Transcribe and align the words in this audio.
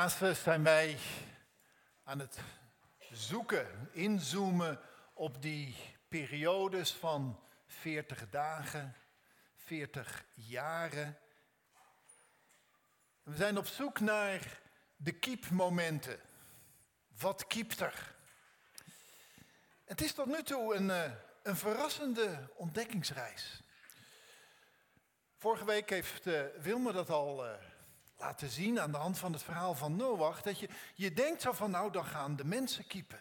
Basis 0.00 0.42
zijn 0.42 0.62
wij 0.62 0.98
aan 2.04 2.18
het 2.18 2.38
zoeken, 3.10 3.88
inzoomen 3.92 4.80
op 5.14 5.42
die 5.42 5.76
periodes 6.08 6.92
van 6.92 7.40
40 7.66 8.30
dagen, 8.30 8.96
40 9.54 10.24
jaren. 10.34 11.18
We 13.22 13.36
zijn 13.36 13.58
op 13.58 13.66
zoek 13.66 14.00
naar 14.00 14.60
de 14.96 15.12
kiepmomenten. 15.12 16.20
Wat 17.18 17.46
kiept 17.46 17.80
er? 17.80 18.14
Het 19.84 20.00
is 20.00 20.12
tot 20.12 20.26
nu 20.26 20.42
toe 20.42 20.74
een, 20.74 20.90
eh, 20.90 21.12
een 21.42 21.56
verrassende 21.56 22.50
ontdekkingsreis. 22.54 23.62
Vorige 25.36 25.64
week 25.64 25.90
heeft 25.90 26.26
uh, 26.26 26.42
Wilmer 26.58 26.92
dat 26.92 27.10
al 27.10 27.46
uh, 27.46 27.52
laten 28.20 28.48
zien 28.48 28.80
aan 28.80 28.90
de 28.92 28.98
hand 28.98 29.18
van 29.18 29.32
het 29.32 29.42
verhaal 29.42 29.74
van 29.74 29.96
Noach. 29.96 30.42
Dat 30.42 30.58
je, 30.58 30.68
je 30.94 31.12
denkt 31.12 31.42
zo 31.42 31.52
van, 31.52 31.70
nou 31.70 31.92
dan 31.92 32.04
gaan 32.04 32.36
de 32.36 32.44
mensen 32.44 32.86
kiepen. 32.86 33.20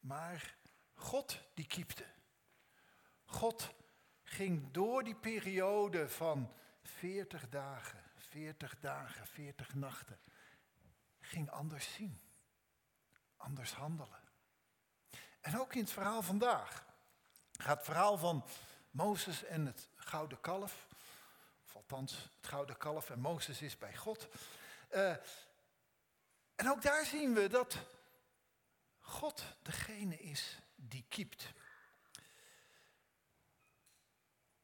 Maar 0.00 0.56
God 0.94 1.40
die 1.54 1.66
kiepte. 1.66 2.04
God 3.24 3.70
ging 4.22 4.70
door 4.70 5.04
die 5.04 5.14
periode 5.14 6.08
van 6.08 6.52
40 6.82 7.48
dagen, 7.48 8.02
40 8.16 8.80
dagen, 8.80 9.26
40 9.26 9.74
nachten. 9.74 10.18
Ging 11.20 11.50
anders 11.50 11.92
zien. 11.92 12.20
Anders 13.36 13.72
handelen. 13.72 14.20
En 15.40 15.60
ook 15.60 15.74
in 15.74 15.80
het 15.80 15.90
verhaal 15.90 16.22
vandaag 16.22 16.84
gaat 17.52 17.76
het 17.76 17.84
verhaal 17.84 18.18
van 18.18 18.44
Mozes 18.90 19.44
en 19.44 19.66
het 19.66 19.88
gouden 19.96 20.40
kalf. 20.40 20.88
Of 21.70 21.76
althans, 21.76 22.30
het 22.36 22.46
gouden 22.46 22.76
kalf 22.76 23.10
en 23.10 23.20
Mozes 23.20 23.62
is 23.62 23.78
bij 23.78 23.96
God. 23.96 24.28
Uh, 24.94 25.10
en 26.54 26.70
ook 26.70 26.82
daar 26.82 27.04
zien 27.04 27.34
we 27.34 27.48
dat 27.48 27.76
God 28.98 29.44
degene 29.62 30.16
is 30.16 30.58
die 30.74 31.04
kiept. 31.08 31.52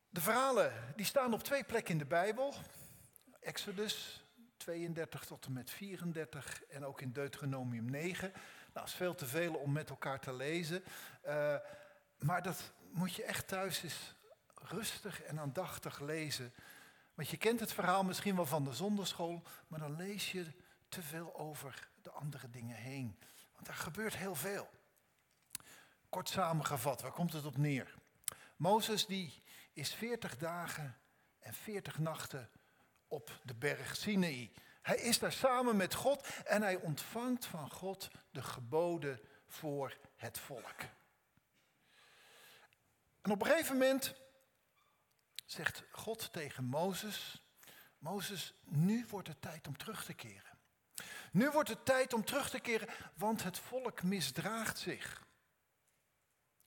De 0.09 0.21
verhalen 0.21 0.73
die 0.97 1.07
staan 1.07 1.33
op 1.33 1.43
twee 1.43 1.65
plekken 1.65 1.93
in 1.93 1.99
de 1.99 2.07
Bijbel. 2.07 2.55
Exodus 3.41 4.25
32 4.57 5.25
tot 5.25 5.47
en 5.47 5.53
met 5.53 5.71
34 5.71 6.65
en 6.65 6.85
ook 6.85 7.01
in 7.01 7.13
Deuteronomium 7.13 7.91
9. 7.91 8.31
Nou, 8.31 8.43
dat 8.73 8.87
is 8.87 8.95
veel 8.95 9.15
te 9.15 9.27
veel 9.27 9.55
om 9.55 9.73
met 9.73 9.91
elkaar 9.91 10.21
te 10.21 10.33
lezen. 10.33 10.85
Uh, 11.27 11.57
maar 12.19 12.43
dat 12.43 12.73
moet 12.91 13.15
je 13.15 13.25
echt 13.25 13.49
thuis 13.49 13.83
eens 13.83 14.15
rustig 14.55 15.23
en 15.23 15.39
aandachtig 15.41 16.01
lezen. 16.01 16.53
Want 17.17 17.29
je 17.29 17.37
kent 17.37 17.61
het 17.61 17.73
verhaal 17.73 18.05
misschien 18.05 18.37
wel 18.37 18.47
van 18.47 18.65
de 18.65 18.75
zonderschool, 18.75 19.43
maar 19.69 19.79
dan 19.79 19.97
lees 19.97 20.33
je 20.33 20.47
te 20.89 21.03
veel 21.03 21.37
over 21.37 21.89
de 22.03 22.11
andere 22.11 22.51
dingen 22.51 22.77
heen. 22.77 23.19
Want 23.55 23.69
er 23.69 23.75
gebeurt 23.75 24.17
heel 24.17 24.35
veel. 24.35 24.69
Kort 26.09 26.29
samengevat, 26.29 27.01
waar 27.01 27.13
komt 27.13 27.33
het 27.33 27.45
op 27.45 27.57
neer? 27.57 27.95
Mozes 28.57 29.07
die 29.07 29.43
is 29.73 29.95
40 29.95 30.37
dagen 30.37 30.99
en 31.39 31.55
40 31.55 31.99
nachten 31.99 32.51
op 33.09 33.41
de 33.43 33.55
berg 33.55 33.97
Sinai. 33.97 34.53
Hij 34.83 34.97
is 34.97 35.19
daar 35.19 35.33
samen 35.33 35.77
met 35.77 35.95
God 35.95 36.27
en 36.45 36.63
hij 36.63 36.77
ontvangt 36.77 37.45
van 37.45 37.71
God 37.71 38.11
de 38.31 38.43
geboden 38.43 39.21
voor 39.47 39.97
het 40.17 40.39
volk. 40.39 40.81
En 43.23 43.31
op 43.31 43.41
een 43.41 43.47
gegeven 43.47 43.79
moment 43.79 44.15
zegt 45.47 45.83
God 45.91 46.33
tegen 46.33 46.65
Mozes, 46.65 47.43
Mozes, 47.99 48.55
nu 48.65 49.07
wordt 49.09 49.29
het 49.29 49.43
tijd 49.43 49.67
om 49.67 49.77
terug 49.77 50.05
te 50.05 50.15
keren. 50.15 50.59
Nu 51.33 51.51
wordt 51.51 51.69
het 51.69 51.85
tijd 51.85 52.13
om 52.13 52.25
terug 52.25 52.51
te 52.51 52.61
keren, 52.61 52.89
want 53.15 53.43
het 53.43 53.59
volk 53.59 54.03
misdraagt 54.03 54.79
zich. 54.79 55.25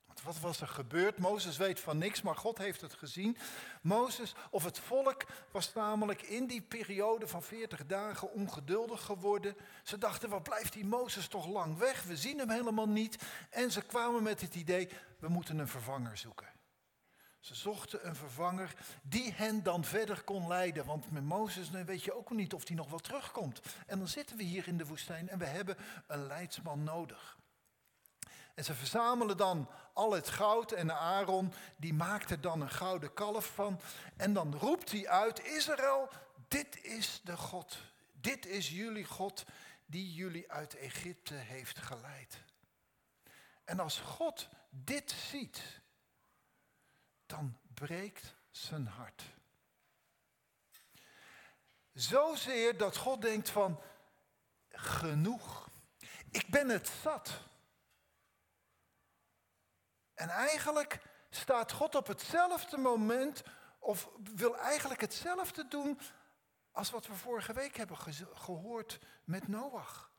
Want 0.06 0.22
wat 0.22 0.38
was 0.38 0.60
er 0.60 0.68
gebeurd? 0.68 1.18
Mozes 1.18 1.56
weet 1.56 1.80
van 1.80 1.98
niks, 1.98 2.22
maar 2.22 2.36
God 2.36 2.58
heeft 2.58 2.80
het 2.80 2.92
gezien. 2.92 3.36
Mozes, 3.82 4.34
of 4.50 4.64
het 4.64 4.78
volk, 4.78 5.24
was 5.52 5.74
namelijk 5.74 6.22
in 6.22 6.46
die 6.46 6.62
periode 6.62 7.26
van 7.26 7.42
40 7.42 7.86
dagen 7.86 8.32
ongeduldig 8.32 9.02
geworden. 9.02 9.56
Ze 9.82 9.98
dachten, 9.98 10.28
wat 10.28 10.42
blijft 10.42 10.72
die 10.72 10.84
Mozes 10.84 11.28
toch 11.28 11.46
lang 11.46 11.78
weg? 11.78 12.02
We 12.02 12.16
zien 12.16 12.38
hem 12.38 12.50
helemaal 12.50 12.88
niet. 12.88 13.22
En 13.50 13.70
ze 13.70 13.82
kwamen 13.82 14.22
met 14.22 14.40
het 14.40 14.54
idee, 14.54 14.88
we 15.18 15.28
moeten 15.28 15.58
een 15.58 15.68
vervanger 15.68 16.16
zoeken. 16.16 16.59
Ze 17.40 17.54
zochten 17.54 18.06
een 18.06 18.16
vervanger 18.16 18.74
die 19.02 19.32
hen 19.32 19.62
dan 19.62 19.84
verder 19.84 20.22
kon 20.22 20.48
leiden. 20.48 20.84
Want 20.84 21.10
met 21.10 21.22
Mozes 21.22 21.70
weet 21.70 22.04
je 22.04 22.16
ook 22.16 22.30
niet 22.30 22.54
of 22.54 22.66
hij 22.66 22.76
nog 22.76 22.90
wel 22.90 22.98
terugkomt. 22.98 23.60
En 23.86 23.98
dan 23.98 24.08
zitten 24.08 24.36
we 24.36 24.42
hier 24.42 24.68
in 24.68 24.76
de 24.76 24.86
woestijn 24.86 25.28
en 25.28 25.38
we 25.38 25.46
hebben 25.46 25.76
een 26.06 26.26
leidsman 26.26 26.82
nodig. 26.82 27.38
En 28.54 28.64
ze 28.64 28.74
verzamelen 28.74 29.36
dan 29.36 29.68
al 29.92 30.12
het 30.12 30.28
goud 30.28 30.72
en 30.72 30.98
Aaron, 30.98 31.52
die 31.76 31.94
maakt 31.94 32.30
er 32.30 32.40
dan 32.40 32.60
een 32.60 32.70
gouden 32.70 33.14
kalf 33.14 33.46
van. 33.54 33.80
En 34.16 34.32
dan 34.32 34.54
roept 34.54 34.90
hij 34.90 35.08
uit, 35.08 35.44
Israël, 35.44 36.08
dit 36.48 36.84
is 36.84 37.20
de 37.24 37.36
God. 37.36 37.78
Dit 38.12 38.46
is 38.46 38.70
jullie 38.70 39.04
God 39.04 39.44
die 39.86 40.12
jullie 40.12 40.52
uit 40.52 40.76
Egypte 40.76 41.34
heeft 41.34 41.78
geleid. 41.78 42.42
En 43.64 43.80
als 43.80 43.98
God 43.98 44.48
dit 44.70 45.10
ziet, 45.10 45.79
dan 47.30 47.58
breekt 47.74 48.34
zijn 48.50 48.86
hart. 48.86 49.22
Zozeer 51.92 52.76
dat 52.76 52.96
God 52.96 53.22
denkt 53.22 53.48
van, 53.48 53.80
genoeg. 54.68 55.68
Ik 56.30 56.50
ben 56.50 56.68
het 56.68 56.88
zat. 57.02 57.40
En 60.14 60.28
eigenlijk 60.28 61.02
staat 61.30 61.72
God 61.72 61.94
op 61.94 62.06
hetzelfde 62.06 62.76
moment, 62.76 63.42
of 63.78 64.08
wil 64.34 64.58
eigenlijk 64.58 65.00
hetzelfde 65.00 65.68
doen 65.68 66.00
als 66.70 66.90
wat 66.90 67.06
we 67.06 67.14
vorige 67.14 67.52
week 67.52 67.76
hebben 67.76 67.96
gehoord 68.34 68.98
met 69.24 69.48
Noach. 69.48 70.10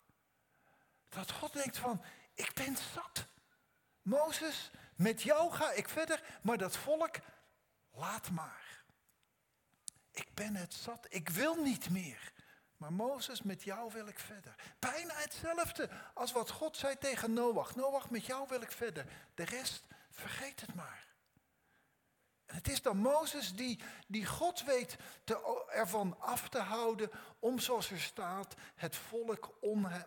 Dat 1.09 1.31
God 1.31 1.53
denkt 1.53 1.77
van, 1.77 2.03
ik 2.33 2.53
ben 2.53 2.77
zat. 2.77 3.25
Mozes, 4.01 4.71
met 5.01 5.21
jou 5.21 5.51
ga 5.51 5.71
ik 5.71 5.89
verder, 5.89 6.23
maar 6.41 6.57
dat 6.57 6.77
volk, 6.77 7.15
laat 7.91 8.29
maar. 8.29 8.83
Ik 10.11 10.33
ben 10.33 10.55
het 10.55 10.73
zat, 10.73 11.05
ik 11.09 11.29
wil 11.29 11.55
niet 11.55 11.89
meer. 11.89 12.31
Maar 12.77 12.93
Mozes, 12.93 13.41
met 13.41 13.63
jou 13.63 13.91
wil 13.91 14.07
ik 14.07 14.19
verder. 14.19 14.55
Bijna 14.79 15.13
hetzelfde 15.13 15.89
als 16.13 16.31
wat 16.31 16.49
God 16.49 16.77
zei 16.77 16.97
tegen 16.97 17.33
Noach. 17.33 17.75
Noach, 17.75 18.09
met 18.09 18.25
jou 18.25 18.47
wil 18.47 18.61
ik 18.61 18.71
verder. 18.71 19.05
De 19.35 19.43
rest, 19.43 19.83
vergeet 20.09 20.61
het 20.61 20.75
maar. 20.75 21.07
En 22.45 22.55
het 22.55 22.67
is 22.67 22.81
dan 22.81 22.97
Mozes 22.97 23.55
die, 23.55 23.79
die 24.07 24.25
God 24.25 24.63
weet 24.63 24.97
te, 25.23 25.65
ervan 25.71 26.19
af 26.19 26.49
te 26.49 26.59
houden 26.59 27.11
om, 27.39 27.59
zoals 27.59 27.91
er 27.91 27.99
staat, 27.99 28.55
het 28.75 28.95
volk 28.95 29.57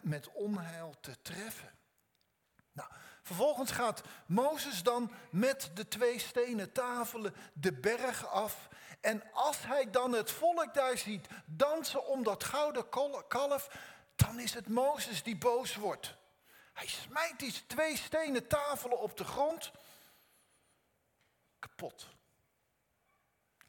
met 0.01 0.29
onheil 0.33 0.95
te 1.01 1.21
treffen. 1.23 1.79
Nou, 2.73 2.91
Vervolgens 3.25 3.71
gaat 3.71 4.03
Mozes 4.27 4.83
dan 4.83 5.13
met 5.31 5.71
de 5.75 5.89
twee 5.89 6.19
stenen 6.19 6.73
tafelen 6.73 7.35
de 7.53 7.73
berg 7.73 8.27
af. 8.27 8.69
En 9.01 9.33
als 9.33 9.67
hij 9.67 9.91
dan 9.91 10.13
het 10.13 10.31
volk 10.31 10.75
daar 10.75 10.99
ziet 10.99 11.27
dansen 11.47 12.07
om 12.07 12.23
dat 12.23 12.45
gouden 12.45 12.89
kalf, 13.29 13.69
dan 14.17 14.41
is 14.41 14.55
het 14.55 14.69
Mozes 14.69 15.23
die 15.23 15.37
boos 15.37 15.75
wordt. 15.75 16.17
Hij 16.73 16.87
smijt 16.87 17.39
die 17.39 17.67
twee 17.67 17.97
stenen 17.97 18.47
tafelen 18.47 19.01
op 19.01 19.17
de 19.17 19.25
grond. 19.25 19.73
Kapot. 21.59 22.09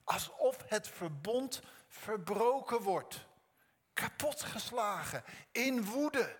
Alsof 0.03 0.57
het 0.67 0.87
verbond 0.87 1.61
verbroken 1.87 2.81
wordt. 2.81 3.25
Kapot 3.93 4.41
geslagen. 4.41 5.23
In 5.51 5.85
woede 5.85 6.39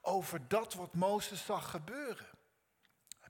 over 0.00 0.48
dat 0.48 0.74
wat 0.74 0.94
Mozes 0.94 1.44
zag 1.44 1.70
gebeuren 1.70 2.34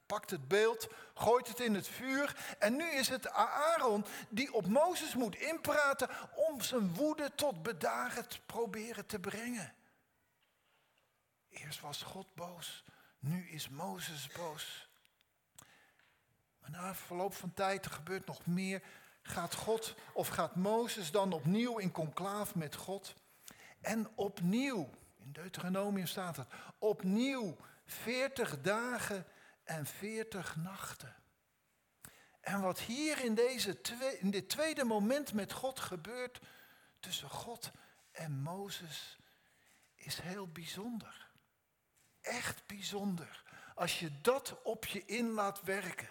pakt 0.06 0.30
het 0.30 0.48
beeld, 0.48 0.88
gooit 1.14 1.48
het 1.48 1.60
in 1.60 1.74
het 1.74 1.88
vuur. 1.88 2.56
En 2.58 2.76
nu 2.76 2.90
is 2.90 3.08
het 3.08 3.28
Aaron 3.30 4.04
die 4.28 4.52
op 4.52 4.66
Mozes 4.66 5.14
moet 5.14 5.36
inpraten 5.36 6.08
om 6.34 6.60
zijn 6.60 6.94
woede 6.94 7.34
tot 7.34 7.62
bedaren 7.62 8.28
te 8.28 8.40
proberen 8.40 9.06
te 9.06 9.18
brengen. 9.18 9.74
Eerst 11.48 11.80
was 11.80 12.02
God 12.02 12.34
boos, 12.34 12.84
nu 13.18 13.48
is 13.48 13.68
Mozes 13.68 14.28
boos. 14.28 14.88
Maar 16.58 16.70
na 16.70 16.94
verloop 16.94 17.34
van 17.34 17.54
tijd, 17.54 17.84
er 17.84 17.90
gebeurt 17.90 18.26
nog 18.26 18.46
meer, 18.46 18.82
gaat 19.22 19.54
God 19.54 19.94
of 20.12 20.28
gaat 20.28 20.56
Mozes 20.56 21.10
dan 21.10 21.32
opnieuw 21.32 21.78
in 21.78 21.90
conclaaf 21.90 22.54
met 22.54 22.74
God. 22.74 23.14
En 23.80 24.08
opnieuw, 24.14 24.90
in 25.16 25.32
Deuteronomium 25.32 26.06
staat 26.06 26.36
het, 26.36 26.48
opnieuw 26.78 27.56
40 27.84 28.60
dagen 28.60 29.26
en 29.66 29.86
veertig 29.86 30.56
nachten. 30.56 31.14
En 32.40 32.60
wat 32.60 32.80
hier 32.80 33.24
in, 33.24 33.34
deze 33.34 33.80
in 34.18 34.30
dit 34.30 34.48
tweede 34.48 34.84
moment 34.84 35.32
met 35.32 35.52
God 35.52 35.80
gebeurt, 35.80 36.40
tussen 37.00 37.30
God 37.30 37.70
en 38.10 38.32
Mozes 38.32 39.16
is 39.94 40.20
heel 40.20 40.48
bijzonder. 40.48 41.30
Echt 42.20 42.66
bijzonder. 42.66 43.44
Als 43.74 43.98
je 43.98 44.20
dat 44.20 44.62
op 44.62 44.84
je 44.86 45.04
in 45.04 45.30
laat 45.30 45.62
werken. 45.62 46.10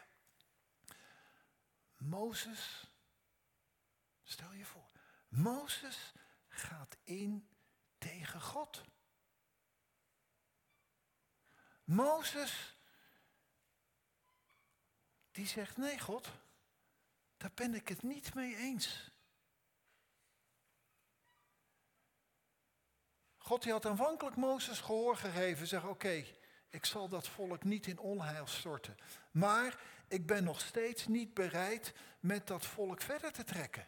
Mozes, 1.97 2.91
stel 4.23 4.53
je 4.53 4.65
voor, 4.65 4.89
Mozes 5.27 6.13
gaat 6.47 6.97
in 7.03 7.49
tegen 7.97 8.41
God. 8.41 8.83
Mozes, 11.83 12.74
die 15.35 15.47
zegt, 15.47 15.77
nee 15.77 15.99
God, 15.99 16.27
daar 17.37 17.51
ben 17.53 17.73
ik 17.75 17.87
het 17.87 18.03
niet 18.03 18.33
mee 18.33 18.55
eens. 18.55 19.11
God 23.37 23.63
die 23.63 23.71
had 23.71 23.85
aanvankelijk 23.85 24.35
Mozes 24.35 24.79
gehoor 24.79 25.17
gegeven, 25.17 25.67
zeg 25.67 25.85
oké, 25.85 26.25
ik 26.69 26.85
zal 26.85 27.07
dat 27.09 27.27
volk 27.27 27.63
niet 27.63 27.87
in 27.87 27.99
onheil 27.99 28.47
storten. 28.47 28.97
Maar 29.31 29.79
ik 30.07 30.25
ben 30.25 30.43
nog 30.43 30.59
steeds 30.59 31.07
niet 31.07 31.33
bereid 31.33 31.93
met 32.19 32.47
dat 32.47 32.65
volk 32.65 33.01
verder 33.01 33.31
te 33.31 33.43
trekken. 33.43 33.87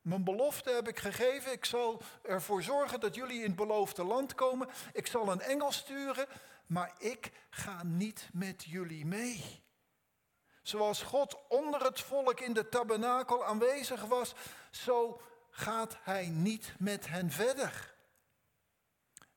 Mijn 0.00 0.24
belofte 0.24 0.70
heb 0.70 0.88
ik 0.88 0.98
gegeven. 0.98 1.52
Ik 1.52 1.64
zal 1.64 2.02
ervoor 2.22 2.62
zorgen 2.62 3.00
dat 3.00 3.14
jullie 3.14 3.38
in 3.38 3.46
het 3.46 3.56
beloofde 3.56 4.04
land 4.04 4.34
komen. 4.34 4.68
Ik 4.92 5.06
zal 5.06 5.32
een 5.32 5.40
engel 5.40 5.72
sturen, 5.72 6.26
maar 6.66 6.94
ik 6.98 7.32
ga 7.50 7.82
niet 7.82 8.28
met 8.32 8.64
jullie 8.64 9.06
mee. 9.06 9.62
Zoals 10.62 11.02
God 11.02 11.48
onder 11.48 11.84
het 11.84 12.00
volk 12.00 12.40
in 12.40 12.52
de 12.52 12.68
tabernakel 12.68 13.44
aanwezig 13.44 14.04
was, 14.04 14.34
zo 14.70 15.20
gaat 15.50 15.96
hij 16.02 16.28
niet 16.28 16.74
met 16.78 17.08
hen 17.08 17.30
verder. 17.30 17.94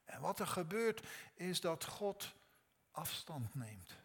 En 0.06 0.22
wat 0.22 0.40
er 0.40 0.48
gebeurt 0.48 1.08
is 1.34 1.62
dat 1.62 1.86
God 1.86 2.34
afstand 2.92 3.56
neemt. 3.56 3.98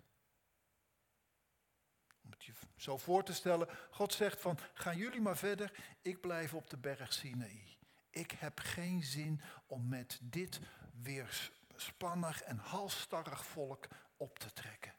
Om 2.24 2.30
het 2.30 2.44
je 2.44 2.52
zo 2.76 2.96
voor 2.96 3.24
te 3.24 3.34
stellen, 3.34 3.68
God 3.90 4.12
zegt 4.12 4.40
van, 4.40 4.58
gaan 4.74 4.96
jullie 4.96 5.20
maar 5.20 5.36
verder, 5.36 5.72
ik 6.02 6.20
blijf 6.20 6.54
op 6.54 6.70
de 6.70 6.76
berg 6.76 7.12
Sinaï. 7.12 7.76
Ik 8.10 8.30
heb 8.30 8.58
geen 8.58 9.02
zin 9.02 9.40
om 9.66 9.88
met 9.88 10.18
dit 10.22 10.60
weerspannig 11.02 12.42
en 12.42 12.58
halstarrig 12.58 13.44
volk 13.44 13.86
op 14.16 14.38
te 14.38 14.52
trekken. 14.52 14.97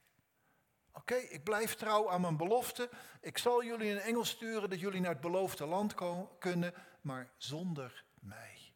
Oké, 1.00 1.16
ik 1.16 1.44
blijf 1.44 1.76
trouw 1.76 2.10
aan 2.10 2.22
mijn 2.22 2.38
belofte. 2.38 2.90
Ik 3.22 3.38
zal 3.38 3.64
jullie 3.64 3.92
een 3.92 4.00
engel 4.00 4.26
sturen 4.26 4.70
dat 4.70 4.80
jullie 4.80 5.02
naar 5.02 5.12
het 5.12 5.22
beloofde 5.22 5.66
land 5.66 5.94
kunnen, 6.40 6.74
maar 7.02 7.30
zonder 7.38 8.06
mij. 8.20 8.74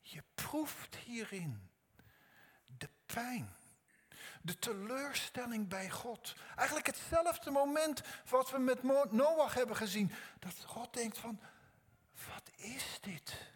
Je 0.00 0.22
proeft 0.34 0.96
hierin 0.96 1.70
de 2.66 2.88
pijn, 3.06 3.54
de 4.42 4.58
teleurstelling 4.58 5.68
bij 5.68 5.90
God. 5.90 6.34
Eigenlijk 6.56 6.86
hetzelfde 6.86 7.50
moment 7.50 8.02
wat 8.28 8.50
we 8.50 8.58
met 8.58 8.82
Noach 9.12 9.54
hebben 9.54 9.76
gezien. 9.76 10.12
Dat 10.38 10.64
God 10.64 10.94
denkt 10.94 11.18
van, 11.18 11.40
wat 12.12 12.50
is 12.56 12.98
dit? 13.00 13.50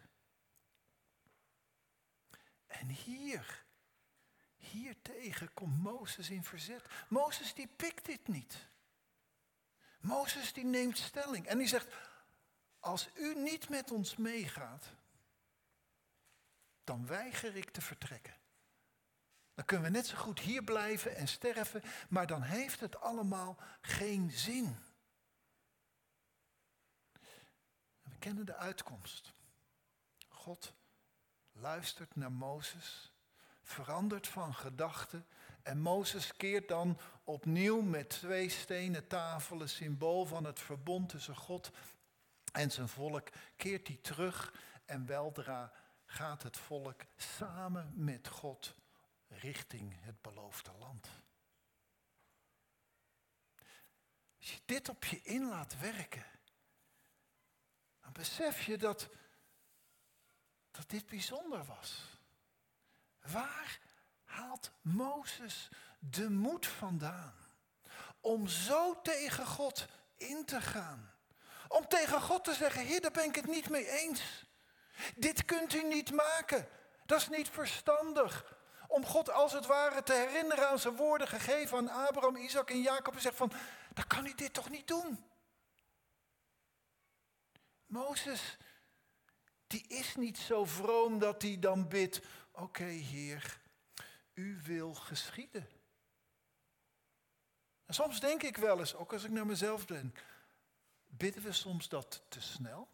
En 2.67 2.87
hier, 2.87 3.65
hiertegen 4.77 5.53
komt 5.53 5.83
Mozes 5.83 6.29
in 6.29 6.43
verzet. 6.43 6.85
Mozes 7.07 7.53
die 7.53 7.67
pikt 7.67 8.05
dit 8.05 8.27
niet. 8.27 8.67
Mozes 9.99 10.53
die 10.53 10.65
neemt 10.65 10.97
stelling 10.97 11.45
en 11.45 11.57
die 11.57 11.67
zegt, 11.67 11.87
als 12.79 13.09
u 13.15 13.35
niet 13.35 13.69
met 13.69 13.91
ons 13.91 14.15
meegaat, 14.15 14.85
dan 16.83 17.07
weiger 17.07 17.55
ik 17.55 17.69
te 17.69 17.81
vertrekken. 17.81 18.35
Dan 19.53 19.65
kunnen 19.65 19.91
we 19.91 19.97
net 19.97 20.07
zo 20.07 20.17
goed 20.17 20.39
hier 20.39 20.63
blijven 20.63 21.15
en 21.15 21.27
sterven, 21.27 21.83
maar 22.09 22.27
dan 22.27 22.41
heeft 22.41 22.79
het 22.79 22.99
allemaal 22.99 23.57
geen 23.81 24.31
zin. 24.31 24.77
We 28.01 28.17
kennen 28.19 28.45
de 28.45 28.55
uitkomst. 28.55 29.33
God 30.27 30.73
luistert 31.51 32.15
naar 32.15 32.31
Mozes, 32.31 33.11
verandert 33.67 34.27
van 34.27 34.53
gedachten 34.53 35.25
en 35.63 35.79
Mozes 35.79 36.35
keert 36.35 36.67
dan 36.67 36.99
opnieuw 37.23 37.81
met 37.81 38.09
twee 38.09 38.49
stenen 38.49 39.07
tafelen, 39.07 39.69
symbool 39.69 40.25
van 40.25 40.43
het 40.43 40.59
verbond 40.59 41.09
tussen 41.09 41.35
God 41.35 41.71
en 42.51 42.71
zijn 42.71 42.87
volk, 42.87 43.29
keert 43.55 43.87
hij 43.87 43.99
terug 44.01 44.53
en 44.85 45.05
weldra 45.05 45.71
gaat 46.05 46.43
het 46.43 46.57
volk 46.57 47.01
samen 47.15 47.91
met 47.95 48.27
God 48.27 48.75
richting 49.27 49.93
het 49.99 50.21
beloofde 50.21 50.71
land. 50.79 51.07
Als 54.39 54.51
je 54.51 54.59
dit 54.65 54.89
op 54.89 55.05
je 55.05 55.21
in 55.21 55.49
laat 55.49 55.79
werken, 55.79 56.25
dan 58.01 58.11
besef 58.11 58.65
je 58.65 58.77
dat, 58.77 59.09
dat 60.71 60.89
dit 60.89 61.05
bijzonder 61.05 61.65
was. 61.65 62.16
Waar 63.31 63.79
haalt 64.23 64.71
Mozes 64.81 65.69
de 65.99 66.29
moed 66.29 66.67
vandaan 66.67 67.35
om 68.21 68.47
zo 68.47 69.01
tegen 69.01 69.45
God 69.45 69.85
in 70.17 70.45
te 70.45 70.61
gaan? 70.61 71.11
Om 71.67 71.87
tegen 71.87 72.21
God 72.21 72.43
te 72.43 72.53
zeggen, 72.53 72.85
Heer, 72.85 73.01
daar 73.01 73.11
ben 73.11 73.25
ik 73.25 73.35
het 73.35 73.47
niet 73.47 73.69
mee 73.69 73.89
eens. 73.89 74.45
Dit 75.15 75.45
kunt 75.45 75.73
u 75.73 75.83
niet 75.83 76.11
maken. 76.11 76.67
Dat 77.05 77.19
is 77.19 77.29
niet 77.29 77.49
verstandig. 77.49 78.55
Om 78.87 79.05
God 79.05 79.31
als 79.31 79.51
het 79.53 79.65
ware 79.65 80.03
te 80.03 80.13
herinneren 80.13 80.69
aan 80.69 80.79
zijn 80.79 80.95
woorden 80.95 81.27
gegeven 81.27 81.77
aan 81.77 82.07
Abraham, 82.07 82.35
Isaac 82.35 82.69
en 82.69 82.81
Jacob. 82.81 83.15
En 83.15 83.21
zegt 83.21 83.35
van, 83.35 83.51
dan 83.93 84.07
kan 84.07 84.25
u 84.25 84.33
dit 84.35 84.53
toch 84.53 84.69
niet 84.69 84.87
doen. 84.87 85.25
Mozes, 87.85 88.57
die 89.67 89.87
is 89.87 90.15
niet 90.15 90.37
zo 90.37 90.65
vroom 90.65 91.19
dat 91.19 91.41
hij 91.41 91.57
dan 91.59 91.87
bidt, 91.87 92.21
oké 92.57 92.83
Heer, 92.83 93.59
u 94.33 94.61
wil 94.63 94.93
geschieden. 94.93 95.67
En 97.85 97.93
soms 97.93 98.19
denk 98.19 98.43
ik 98.43 98.57
wel 98.57 98.79
eens, 98.79 98.95
ook 98.95 99.13
als 99.13 99.23
ik 99.23 99.31
naar 99.31 99.45
mezelf 99.45 99.85
denk, 99.85 100.23
bidden 101.05 101.43
we 101.43 101.51
soms 101.51 101.89
dat 101.89 102.23
te 102.27 102.41
snel? 102.41 102.87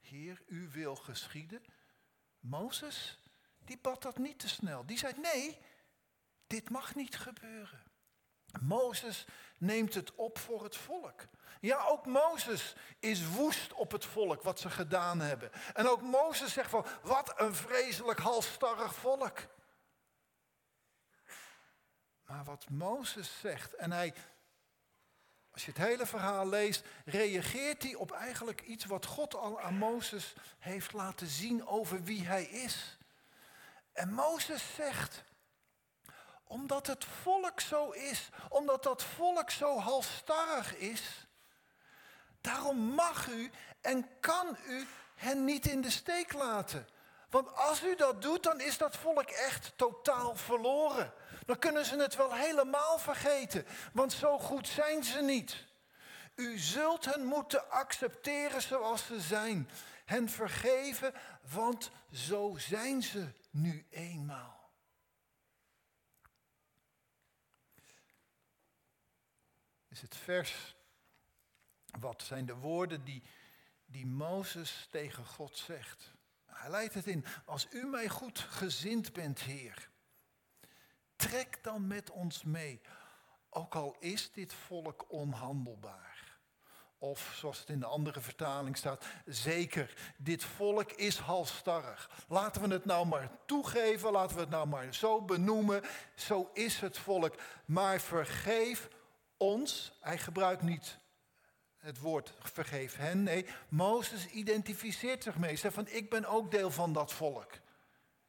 Heer, 0.00 0.42
u 0.46 0.68
wil 0.68 0.96
geschieden. 0.96 1.64
Mozes, 2.40 3.18
die 3.58 3.78
bad 3.78 4.02
dat 4.02 4.18
niet 4.18 4.38
te 4.38 4.48
snel. 4.48 4.86
Die 4.86 4.98
zei, 4.98 5.12
nee, 5.20 5.58
dit 6.46 6.70
mag 6.70 6.94
niet 6.94 7.16
gebeuren. 7.16 7.82
Mozes 8.60 9.24
neemt 9.58 9.94
het 9.94 10.14
op 10.14 10.38
voor 10.38 10.62
het 10.62 10.76
volk. 10.76 11.26
Ja, 11.60 11.84
ook 11.84 12.06
Mozes 12.06 12.74
is 12.98 13.26
woest 13.26 13.72
op 13.72 13.92
het 13.92 14.04
volk, 14.04 14.42
wat 14.42 14.60
ze 14.60 14.70
gedaan 14.70 15.20
hebben. 15.20 15.50
En 15.74 15.88
ook 15.88 16.02
Mozes 16.02 16.52
zegt 16.52 16.70
van, 16.70 16.86
wat 17.02 17.32
een 17.36 17.54
vreselijk 17.54 18.18
halstarrig 18.18 18.94
volk. 18.94 19.38
Maar 22.24 22.44
wat 22.44 22.68
Mozes 22.68 23.40
zegt, 23.40 23.74
en 23.74 23.92
hij 23.92 24.14
als 25.58 25.66
je 25.66 25.72
het 25.72 25.88
hele 25.88 26.06
verhaal 26.06 26.48
leest, 26.48 26.84
reageert 27.04 27.82
hij 27.82 27.94
op 27.94 28.12
eigenlijk 28.12 28.60
iets 28.60 28.84
wat 28.84 29.06
God 29.06 29.34
al 29.34 29.60
aan 29.60 29.74
Mozes 29.74 30.34
heeft 30.58 30.92
laten 30.92 31.26
zien 31.26 31.66
over 31.66 32.02
wie 32.02 32.26
hij 32.26 32.44
is. 32.44 32.98
En 33.92 34.12
Mozes 34.12 34.74
zegt, 34.74 35.22
omdat 36.44 36.86
het 36.86 37.04
volk 37.04 37.60
zo 37.60 37.90
is, 37.90 38.28
omdat 38.48 38.82
dat 38.82 39.02
volk 39.02 39.50
zo 39.50 39.78
halstarrig 39.78 40.76
is, 40.76 41.27
daarom 42.40 42.78
mag 42.78 43.28
u 43.28 43.50
en 43.80 44.08
kan 44.20 44.56
u 44.68 44.86
hen 45.14 45.44
niet 45.44 45.66
in 45.66 45.80
de 45.80 45.90
steek 45.90 46.32
laten. 46.32 46.86
Want 47.30 47.54
als 47.54 47.82
u 47.82 47.96
dat 47.96 48.22
doet, 48.22 48.42
dan 48.42 48.60
is 48.60 48.78
dat 48.78 48.96
volk 48.96 49.30
echt 49.30 49.72
totaal 49.76 50.36
verloren. 50.36 51.12
Dan 51.46 51.58
kunnen 51.58 51.84
ze 51.84 51.96
het 51.96 52.16
wel 52.16 52.34
helemaal 52.34 52.98
vergeten, 52.98 53.66
want 53.92 54.12
zo 54.12 54.38
goed 54.38 54.68
zijn 54.68 55.04
ze 55.04 55.20
niet. 55.20 55.66
U 56.34 56.58
zult 56.58 57.04
hen 57.04 57.24
moeten 57.24 57.70
accepteren 57.70 58.62
zoals 58.62 59.06
ze 59.06 59.20
zijn. 59.20 59.70
Hen 60.04 60.28
vergeven, 60.28 61.14
want 61.52 61.90
zo 62.12 62.54
zijn 62.56 63.02
ze 63.02 63.32
nu 63.50 63.86
eenmaal. 63.90 64.70
Is 69.88 70.00
het 70.00 70.16
vers, 70.16 70.76
wat 72.00 72.22
zijn 72.22 72.46
de 72.46 72.54
woorden 72.54 73.04
die, 73.04 73.22
die 73.86 74.06
Mozes 74.06 74.88
tegen 74.90 75.26
God 75.26 75.56
zegt? 75.56 76.12
Hij 76.46 76.70
leidt 76.70 76.94
het 76.94 77.06
in, 77.06 77.24
als 77.44 77.66
u 77.70 77.86
mij 77.86 78.08
goed 78.08 78.38
gezind 78.38 79.12
bent, 79.12 79.40
Heer, 79.40 79.90
trek 81.16 81.58
dan 81.62 81.86
met 81.86 82.10
ons 82.10 82.42
mee, 82.42 82.80
ook 83.50 83.74
al 83.74 83.96
is 83.98 84.32
dit 84.32 84.54
volk 84.54 85.04
onhandelbaar. 85.08 86.08
Of 87.00 87.34
zoals 87.36 87.58
het 87.58 87.68
in 87.68 87.80
de 87.80 87.86
andere 87.86 88.20
vertaling 88.20 88.76
staat, 88.76 89.04
zeker, 89.26 90.14
dit 90.16 90.44
volk 90.44 90.92
is 90.92 91.18
halstarrig. 91.18 92.10
Laten 92.28 92.62
we 92.62 92.74
het 92.74 92.84
nou 92.84 93.06
maar 93.06 93.30
toegeven, 93.46 94.12
laten 94.12 94.34
we 94.36 94.40
het 94.40 94.50
nou 94.50 94.66
maar 94.66 94.94
zo 94.94 95.22
benoemen. 95.22 95.82
Zo 96.14 96.50
is 96.52 96.80
het 96.80 96.98
volk. 96.98 97.34
Maar 97.64 98.00
vergeef 98.00 98.88
ons. 99.36 99.92
Hij 100.00 100.18
gebruikt 100.18 100.62
niet 100.62 100.98
het 101.88 101.98
woord 101.98 102.32
vergeef 102.40 102.96
hen. 102.96 103.22
Nee, 103.22 103.46
Mozes 103.68 104.26
identificeert 104.26 105.22
zich 105.22 105.36
mee. 105.38 105.56
Zegt 105.56 105.74
van 105.74 105.88
ik 105.88 106.10
ben 106.10 106.24
ook 106.24 106.50
deel 106.50 106.70
van 106.70 106.92
dat 106.92 107.12
volk. 107.12 107.52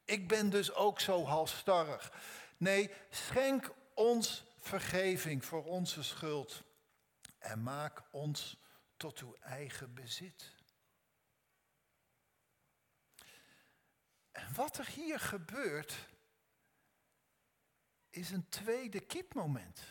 Ik 0.06 0.28
ben 0.28 0.50
dus 0.50 0.74
ook 0.74 1.00
zo 1.00 1.25
halstarrig. 1.25 2.13
Nee, 2.58 2.92
schenk 3.10 3.72
ons 3.94 4.44
vergeving 4.60 5.46
voor 5.46 5.63
onze 5.63 6.04
schuld 6.04 6.63
en 7.38 7.63
maak 7.63 8.04
ons 8.12 8.58
tot 8.98 9.20
uw 9.20 9.36
eigen 9.39 9.94
bezit. 9.94 10.56
En 14.32 14.54
wat 14.56 14.78
er 14.78 14.88
hier 14.88 15.20
gebeurt, 15.20 15.96
is 18.10 18.30
een 18.30 18.50
tweede 18.50 19.00
kiepmoment. 19.00 19.82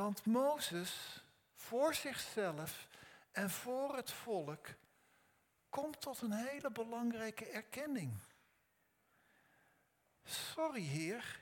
Want 0.00 0.26
Mozes 0.26 1.22
voor 1.54 1.94
zichzelf 1.94 2.88
en 3.32 3.50
voor 3.50 3.96
het 3.96 4.12
volk 4.12 4.66
komt 5.68 6.00
tot 6.00 6.20
een 6.20 6.32
hele 6.32 6.70
belangrijke 6.70 7.44
erkenning. 7.44 8.12
Sorry 10.24 10.82
heer, 10.82 11.40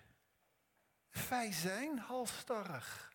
wij 1.28 1.52
zijn 1.52 1.98
halstarrig. 1.98 3.12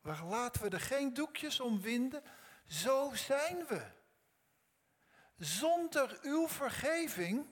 Waar 0.00 0.24
laten 0.24 0.62
we 0.62 0.68
er 0.68 0.80
geen 0.80 1.14
doekjes 1.14 1.60
om 1.60 1.80
winden? 1.80 2.22
Zo 2.66 3.14
zijn 3.14 3.66
we. 3.66 3.90
Zonder 5.36 6.18
uw 6.22 6.48
vergeving 6.48 7.46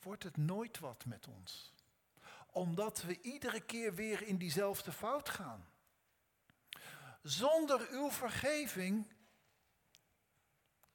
wordt 0.00 0.22
het 0.22 0.36
nooit 0.36 0.78
wat 0.78 1.04
met 1.04 1.28
ons. 1.28 1.73
Omdat 2.54 3.02
we 3.02 3.20
iedere 3.20 3.60
keer 3.60 3.94
weer 3.94 4.22
in 4.22 4.38
diezelfde 4.38 4.92
fout 4.92 5.28
gaan. 5.28 5.68
Zonder 7.22 7.88
uw 7.90 8.10
vergeving 8.10 9.12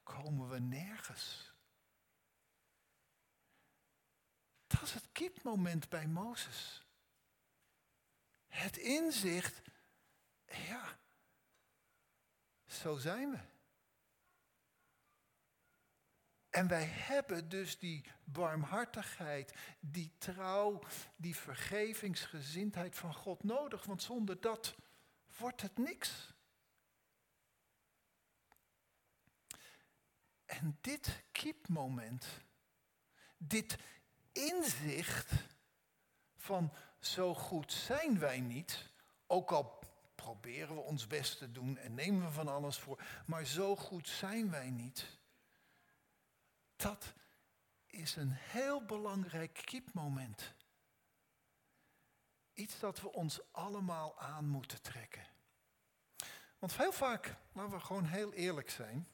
komen 0.04 0.50
we 0.50 0.60
nergens. 0.60 1.54
Dat 4.68 4.82
is 4.82 4.94
het 4.94 5.12
kiepmoment 5.12 5.90
bij 5.90 6.08
Mozes. 6.08 6.86
Het 8.48 8.78
inzicht, 8.78 9.62
ja, 10.46 11.00
zo 12.66 12.98
zijn 12.98 13.32
we. 13.32 13.59
En 16.50 16.68
wij 16.68 16.86
hebben 16.86 17.50
dus 17.50 17.80
die 17.80 18.06
barmhartigheid, 18.24 19.54
die 19.80 20.14
trouw, 20.18 20.82
die 21.16 21.36
vergevingsgezindheid 21.36 22.96
van 22.96 23.14
God 23.14 23.44
nodig, 23.44 23.84
want 23.84 24.04
zonder 24.04 24.42
dat 24.42 24.76
wordt 25.38 25.62
het 25.62 25.78
niks. 25.78 26.34
En 30.46 30.78
dit 30.82 31.24
kiepmoment, 31.32 32.26
dit 33.38 33.78
inzicht 34.32 35.32
van 36.36 36.74
zo 37.00 37.36
goed 37.36 37.74
zijn 37.74 38.20
wij 38.20 38.40
niet, 38.40 38.90
ook 39.28 39.52
al 39.52 39.80
proberen 40.16 40.76
we 40.76 40.82
ons 40.82 41.08
best 41.08 41.38
te 41.38 41.52
doen 41.52 41.78
en 41.78 41.94
nemen 41.94 42.26
we 42.26 42.32
van 42.32 42.48
alles 42.48 42.78
voor, 42.78 43.04
maar 43.26 43.46
zo 43.46 43.76
goed 43.76 44.08
zijn 44.08 44.50
wij 44.50 44.70
niet. 44.70 45.19
Dat 46.82 47.14
is 47.86 48.16
een 48.16 48.32
heel 48.32 48.86
belangrijk 48.86 49.62
kiepmoment. 49.66 50.54
Iets 52.54 52.80
dat 52.80 53.02
we 53.02 53.12
ons 53.12 53.40
allemaal 53.52 54.20
aan 54.20 54.48
moeten 54.48 54.82
trekken. 54.82 55.28
Want 56.60 56.78
heel 56.78 56.92
vaak, 56.92 57.36
laten 57.54 57.72
we 57.72 57.80
gewoon 57.80 58.06
heel 58.06 58.34
eerlijk 58.34 58.70
zijn, 58.70 59.08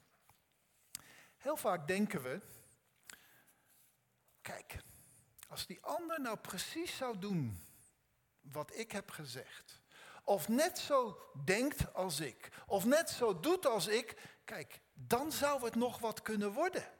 heel 1.36 1.56
vaak 1.56 1.86
denken 1.86 2.22
we, 2.22 2.40
kijk, 4.40 4.76
als 5.48 5.66
die 5.66 5.82
ander 5.82 6.20
nou 6.20 6.36
precies 6.36 6.96
zou 6.96 7.18
doen 7.18 7.60
wat 8.40 8.76
ik 8.76 8.92
heb 8.92 9.10
gezegd, 9.10 9.80
of 10.24 10.48
net 10.48 10.78
zo 10.78 11.20
denkt 11.44 11.94
als 11.94 12.20
ik, 12.20 12.62
of 12.66 12.84
net 12.84 13.10
zo 13.10 13.40
doet 13.40 13.66
als 13.66 13.86
ik, 13.86 14.38
kijk, 14.44 14.80
dan 14.92 15.32
zou 15.32 15.64
het 15.64 15.74
nog 15.74 15.98
wat 15.98 16.22
kunnen 16.22 16.52
worden. 16.52 16.95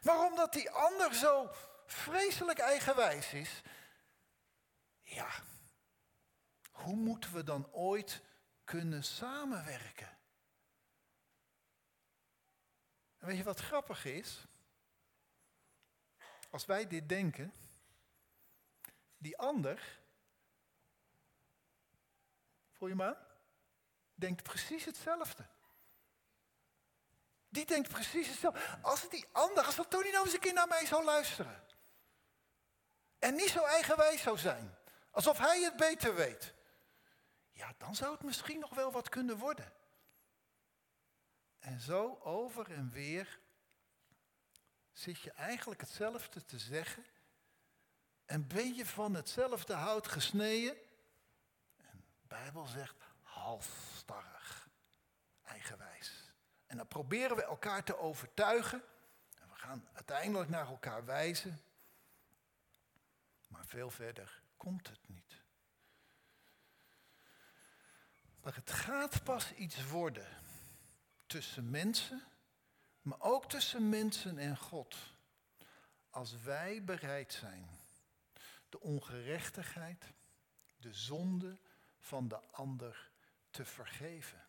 Maar 0.00 0.26
omdat 0.26 0.52
die 0.52 0.70
ander 0.70 1.14
zo 1.14 1.50
vreselijk 1.86 2.58
eigenwijs 2.58 3.32
is, 3.32 3.62
ja, 5.02 5.30
hoe 6.70 6.96
moeten 6.96 7.32
we 7.32 7.44
dan 7.44 7.72
ooit 7.72 8.22
kunnen 8.64 9.04
samenwerken? 9.04 10.18
En 13.18 13.26
weet 13.26 13.36
je 13.36 13.42
wat 13.42 13.60
grappig 13.60 14.04
is? 14.04 14.44
Als 16.50 16.66
wij 16.66 16.86
dit 16.86 17.08
denken, 17.08 17.52
die 19.16 19.38
ander, 19.38 20.00
voel 22.70 22.88
je 22.88 22.94
me 22.94 23.16
denkt 24.14 24.42
precies 24.42 24.84
hetzelfde. 24.84 25.46
Die 27.50 27.66
denkt 27.66 27.88
precies 27.88 28.28
hetzelfde. 28.28 28.60
Als 28.82 29.08
die 29.08 29.26
ander, 29.32 29.64
als 29.64 29.76
dat 29.76 29.90
Tony 29.90 30.10
nou 30.10 30.24
eens 30.24 30.34
een 30.34 30.40
keer 30.40 30.52
naar 30.52 30.68
mij 30.68 30.86
zou 30.86 31.04
luisteren. 31.04 31.64
En 33.18 33.34
niet 33.34 33.50
zo 33.50 33.64
eigenwijs 33.64 34.22
zou 34.22 34.38
zijn. 34.38 34.74
Alsof 35.10 35.38
hij 35.38 35.62
het 35.62 35.76
beter 35.76 36.14
weet. 36.14 36.54
Ja, 37.50 37.74
dan 37.78 37.94
zou 37.94 38.12
het 38.12 38.22
misschien 38.22 38.58
nog 38.58 38.74
wel 38.74 38.92
wat 38.92 39.08
kunnen 39.08 39.38
worden. 39.38 39.72
En 41.58 41.80
zo 41.80 42.18
over 42.22 42.70
en 42.70 42.90
weer 42.90 43.40
zit 44.92 45.20
je 45.20 45.32
eigenlijk 45.32 45.80
hetzelfde 45.80 46.44
te 46.44 46.58
zeggen. 46.58 47.06
En 48.24 48.46
ben 48.46 48.74
je 48.74 48.86
van 48.86 49.14
hetzelfde 49.14 49.74
hout 49.74 50.08
gesneden. 50.08 50.76
En 51.76 52.04
de 52.20 52.26
Bijbel 52.28 52.66
zegt 52.66 52.96
halstarrig, 53.22 54.68
eigenwijs. 55.42 56.19
En 56.70 56.76
dan 56.76 56.88
proberen 56.88 57.36
we 57.36 57.42
elkaar 57.42 57.84
te 57.84 57.98
overtuigen. 57.98 58.82
En 59.40 59.48
we 59.48 59.54
gaan 59.54 59.88
uiteindelijk 59.92 60.50
naar 60.50 60.66
elkaar 60.66 61.04
wijzen. 61.04 61.60
Maar 63.48 63.66
veel 63.66 63.90
verder 63.90 64.42
komt 64.56 64.88
het 64.88 65.08
niet. 65.08 65.42
Maar 68.40 68.54
het 68.54 68.70
gaat 68.70 69.24
pas 69.24 69.52
iets 69.52 69.86
worden 69.86 70.28
tussen 71.26 71.70
mensen, 71.70 72.22
maar 73.02 73.20
ook 73.20 73.48
tussen 73.48 73.88
mensen 73.88 74.38
en 74.38 74.56
God. 74.56 74.96
Als 76.10 76.42
wij 76.42 76.84
bereid 76.84 77.32
zijn 77.32 77.68
de 78.68 78.80
ongerechtigheid, 78.80 80.04
de 80.76 80.92
zonde 80.92 81.58
van 81.98 82.28
de 82.28 82.40
ander 82.50 83.10
te 83.50 83.64
vergeven. 83.64 84.48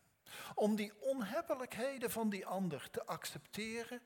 Om 0.54 0.76
die 0.76 1.00
onhebbelijkheden 1.00 2.10
van 2.10 2.30
die 2.30 2.46
ander 2.46 2.90
te 2.90 3.06
accepteren 3.06 4.02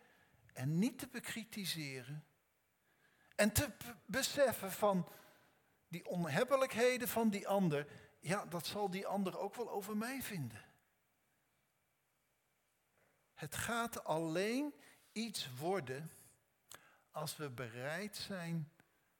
en 0.53 0.79
niet 0.79 0.99
te 0.99 1.07
bekritiseren. 1.07 2.25
En 3.35 3.53
te 3.53 3.73
beseffen 4.07 4.73
van 4.73 5.09
die 5.89 6.07
onhebbelijkheden 6.07 7.09
van 7.09 7.31
die 7.31 7.49
ander, 7.49 7.87
ja, 8.21 8.45
dat 8.47 8.67
zal 8.67 8.91
die 8.91 9.07
ander 9.07 9.39
ook 9.39 9.55
wel 9.55 9.71
over 9.71 9.97
mij 9.97 10.23
vinden. 10.23 10.65
Het 13.35 13.57
gaat 13.57 14.05
alleen 14.05 14.75
iets 15.13 15.55
worden 15.55 16.11
als 17.11 17.37
we 17.37 17.51
bereid 17.51 18.17
zijn 18.17 18.73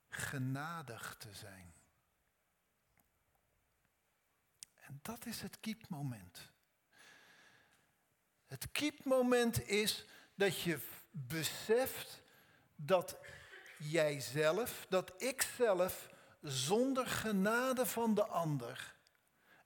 genadig 0.09 1.15
te 1.17 1.33
zijn. 1.33 1.73
En 4.75 4.99
dat 5.01 5.25
is 5.25 5.41
het 5.41 5.59
kiepmoment. 5.59 6.51
Het 8.47 8.71
kiepmoment 8.71 9.67
is 9.67 10.05
dat 10.35 10.61
je 10.61 10.79
beseft 11.11 12.21
dat 12.75 13.17
jijzelf, 13.77 14.85
dat 14.89 15.13
ikzelf 15.17 16.09
zonder 16.41 17.07
genade 17.07 17.85
van 17.85 18.13
de 18.13 18.25
ander 18.25 18.95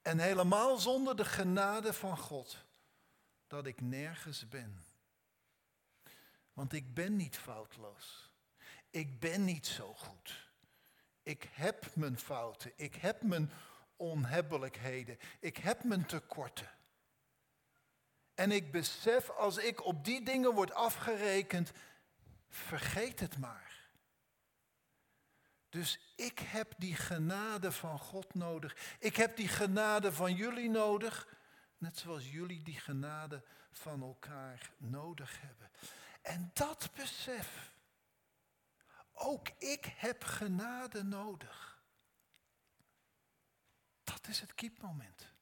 en 0.02 0.20
helemaal 0.20 0.78
zonder 0.78 1.16
de 1.16 1.26
genade 1.26 1.94
van 1.94 2.18
God, 2.18 2.66
dat 3.48 3.66
ik 3.66 3.82
nergens 3.82 4.48
ben. 4.48 4.84
Want 6.54 6.74
ik 6.74 6.94
ben 6.94 7.16
niet 7.16 7.38
foutloos. 7.38 8.30
Ik 8.90 9.20
ben 9.20 9.44
niet 9.44 9.68
zo 9.68 9.94
goed. 9.94 10.50
Ik 11.24 11.50
heb 11.52 11.96
mijn 11.96 12.20
fouten. 12.20 12.72
Ik 12.76 12.96
heb 12.96 13.22
mijn 13.22 13.52
onhebbelijkheden. 13.96 15.18
Ik 15.40 15.58
heb 15.58 15.84
mijn 15.84 16.06
tekorten. 16.06 16.70
En 18.42 18.52
ik 18.52 18.72
besef 18.72 19.30
als 19.30 19.58
ik 19.58 19.86
op 19.86 20.06
die 20.06 20.24
dingen 20.24 20.54
word 20.54 20.74
afgerekend, 20.74 21.72
vergeet 22.50 23.20
het 23.20 23.38
maar. 23.38 23.90
Dus 25.70 26.14
ik 26.16 26.40
heb 26.40 26.74
die 26.78 26.96
genade 26.96 27.72
van 27.72 28.00
God 28.00 28.34
nodig. 28.34 28.96
Ik 29.00 29.16
heb 29.16 29.36
die 29.36 29.48
genade 29.48 30.14
van 30.14 30.36
jullie 30.36 30.70
nodig. 30.70 31.28
Net 31.78 31.98
zoals 31.98 32.32
jullie 32.32 32.64
die 32.64 32.80
genade 32.80 33.44
van 33.72 34.02
elkaar 34.02 34.72
nodig 34.78 35.42
hebben. 35.42 35.72
En 36.22 36.52
dat 36.54 36.90
besef, 36.96 37.74
ook 39.12 39.50
ik 39.58 39.86
heb 39.86 40.24
genade 40.24 41.04
nodig. 41.04 41.84
Dat 44.04 44.28
is 44.28 44.40
het 44.40 44.56
kiepmoment. 44.56 45.34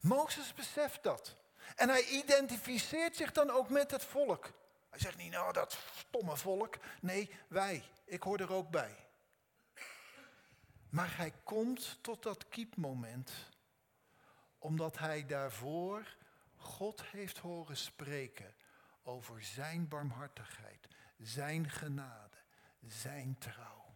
Mozes 0.00 0.54
beseft 0.54 1.02
dat. 1.02 1.40
En 1.76 1.88
hij 1.88 2.04
identificeert 2.04 3.16
zich 3.16 3.32
dan 3.32 3.50
ook 3.50 3.68
met 3.68 3.90
het 3.90 4.04
volk. 4.04 4.50
Hij 4.90 4.98
zegt 5.00 5.16
niet, 5.16 5.32
nou 5.32 5.52
dat 5.52 5.78
stomme 5.96 6.36
volk. 6.36 6.74
Nee, 7.00 7.30
wij. 7.48 7.82
Ik 8.04 8.22
hoor 8.22 8.38
er 8.38 8.52
ook 8.52 8.70
bij. 8.70 8.96
Maar 10.88 11.16
hij 11.16 11.32
komt 11.44 11.98
tot 12.00 12.22
dat 12.22 12.48
kiepmoment 12.48 13.32
omdat 14.58 14.98
hij 14.98 15.26
daarvoor 15.26 16.16
God 16.56 17.02
heeft 17.02 17.38
horen 17.38 17.76
spreken 17.76 18.54
over 19.02 19.42
zijn 19.42 19.88
barmhartigheid, 19.88 20.88
zijn 21.18 21.70
genade, 21.70 22.36
zijn 22.86 23.36
trouw. 23.38 23.94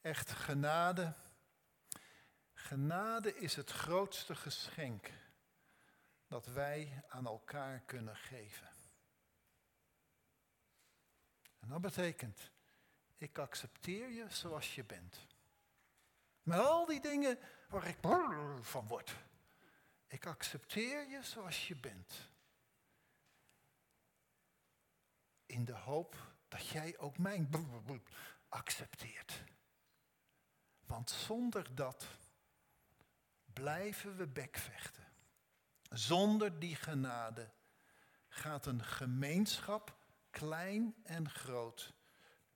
Echt 0.00 0.30
genade. 0.30 1.14
Genade 2.66 3.34
is 3.34 3.56
het 3.56 3.70
grootste 3.70 4.34
geschenk 4.34 5.10
dat 6.26 6.46
wij 6.46 7.02
aan 7.08 7.26
elkaar 7.26 7.80
kunnen 7.80 8.16
geven. 8.16 8.68
En 11.58 11.68
dat 11.68 11.80
betekent, 11.80 12.50
ik 13.16 13.38
accepteer 13.38 14.10
je 14.10 14.26
zoals 14.28 14.74
je 14.74 14.84
bent. 14.84 15.26
Met 16.42 16.58
al 16.58 16.86
die 16.86 17.00
dingen 17.00 17.38
waar 17.68 17.86
ik 17.86 18.00
van 18.62 18.86
word. 18.86 19.16
Ik 20.06 20.26
accepteer 20.26 21.08
je 21.08 21.22
zoals 21.22 21.68
je 21.68 21.76
bent. 21.76 22.30
In 25.46 25.64
de 25.64 25.76
hoop 25.76 26.16
dat 26.48 26.66
jij 26.66 26.98
ook 26.98 27.18
mijn 27.18 27.50
accepteert. 28.48 29.42
Want 30.86 31.10
zonder 31.10 31.74
dat 31.74 32.06
blijven 33.60 34.16
we 34.16 34.26
bekvechten. 34.26 35.04
Zonder 35.90 36.58
die 36.58 36.74
genade 36.74 37.50
gaat 38.28 38.66
een 38.66 38.84
gemeenschap, 38.84 39.96
klein 40.30 40.94
en 41.02 41.30
groot, 41.30 41.94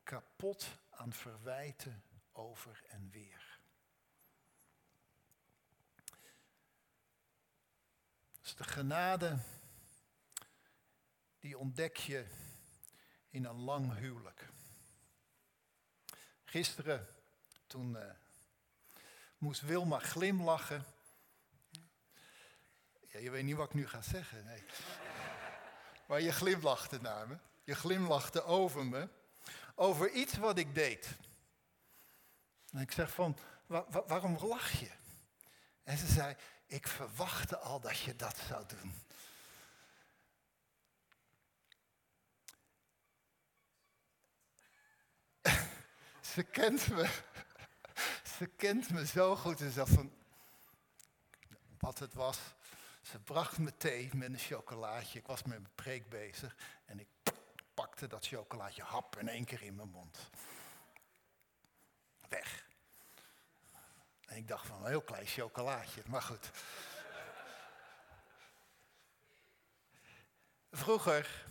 kapot 0.02 0.66
aan 0.90 1.12
verwijten 1.12 2.04
over 2.32 2.82
en 2.88 3.10
weer. 3.10 3.58
Dus 8.40 8.54
de 8.54 8.64
genade, 8.64 9.38
die 11.38 11.58
ontdek 11.58 11.96
je 11.96 12.26
in 13.28 13.44
een 13.44 13.60
lang 13.60 13.94
huwelijk. 13.94 14.48
Gisteren, 16.44 17.08
toen 17.66 17.90
uh, 17.90 18.10
moest 19.40 19.60
Wilma 19.60 19.98
glimlachen. 19.98 20.84
Ja, 23.06 23.18
je 23.18 23.30
weet 23.30 23.44
niet 23.44 23.56
wat 23.56 23.66
ik 23.66 23.74
nu 23.74 23.88
ga 23.88 24.02
zeggen, 24.02 24.44
nee. 24.44 24.62
Maar 26.06 26.20
je 26.20 26.32
glimlachte 26.32 26.98
naar 27.00 27.28
me. 27.28 27.36
Je 27.64 27.74
glimlachte 27.74 28.44
over 28.44 28.86
me. 28.86 29.08
Over 29.74 30.10
iets 30.10 30.36
wat 30.36 30.58
ik 30.58 30.74
deed. 30.74 31.08
En 32.72 32.80
ik 32.80 32.92
zeg 32.92 33.10
van, 33.10 33.38
waarom 34.06 34.38
lach 34.40 34.70
je? 34.70 34.90
En 35.82 35.98
ze 35.98 36.06
zei, 36.06 36.36
ik 36.66 36.88
verwachtte 36.88 37.58
al 37.58 37.80
dat 37.80 37.98
je 37.98 38.16
dat 38.16 38.36
zou 38.48 38.64
doen. 38.66 38.94
ze 46.34 46.42
kent 46.42 46.88
me. 46.88 47.08
Ze 48.40 48.46
kent 48.46 48.90
me 48.90 49.06
zo 49.06 49.36
goed 49.36 49.60
en 49.60 49.70
zegt 49.70 49.90
van 49.90 50.12
wat 51.78 51.98
het 51.98 52.14
was. 52.14 52.38
Ze 53.02 53.18
bracht 53.18 53.58
me 53.58 53.76
thee 53.76 54.10
met 54.14 54.32
een 54.32 54.38
chocolaatje. 54.38 55.18
Ik 55.18 55.26
was 55.26 55.42
met 55.42 55.58
mijn 55.58 55.74
preek 55.74 56.08
bezig 56.08 56.56
en 56.84 57.00
ik 57.00 57.08
pakte 57.74 58.06
dat 58.06 58.26
chocolaatje 58.26 58.82
hap 58.82 59.18
in 59.18 59.28
één 59.28 59.44
keer 59.44 59.62
in 59.62 59.74
mijn 59.74 59.88
mond. 59.88 60.30
Weg. 62.28 62.66
En 64.26 64.36
ik 64.36 64.48
dacht 64.48 64.66
van 64.66 64.80
een 64.82 64.88
heel 64.88 65.02
klein 65.02 65.26
chocolaatje, 65.26 66.02
maar 66.06 66.22
goed. 66.22 66.50
Vroeger 70.70 71.46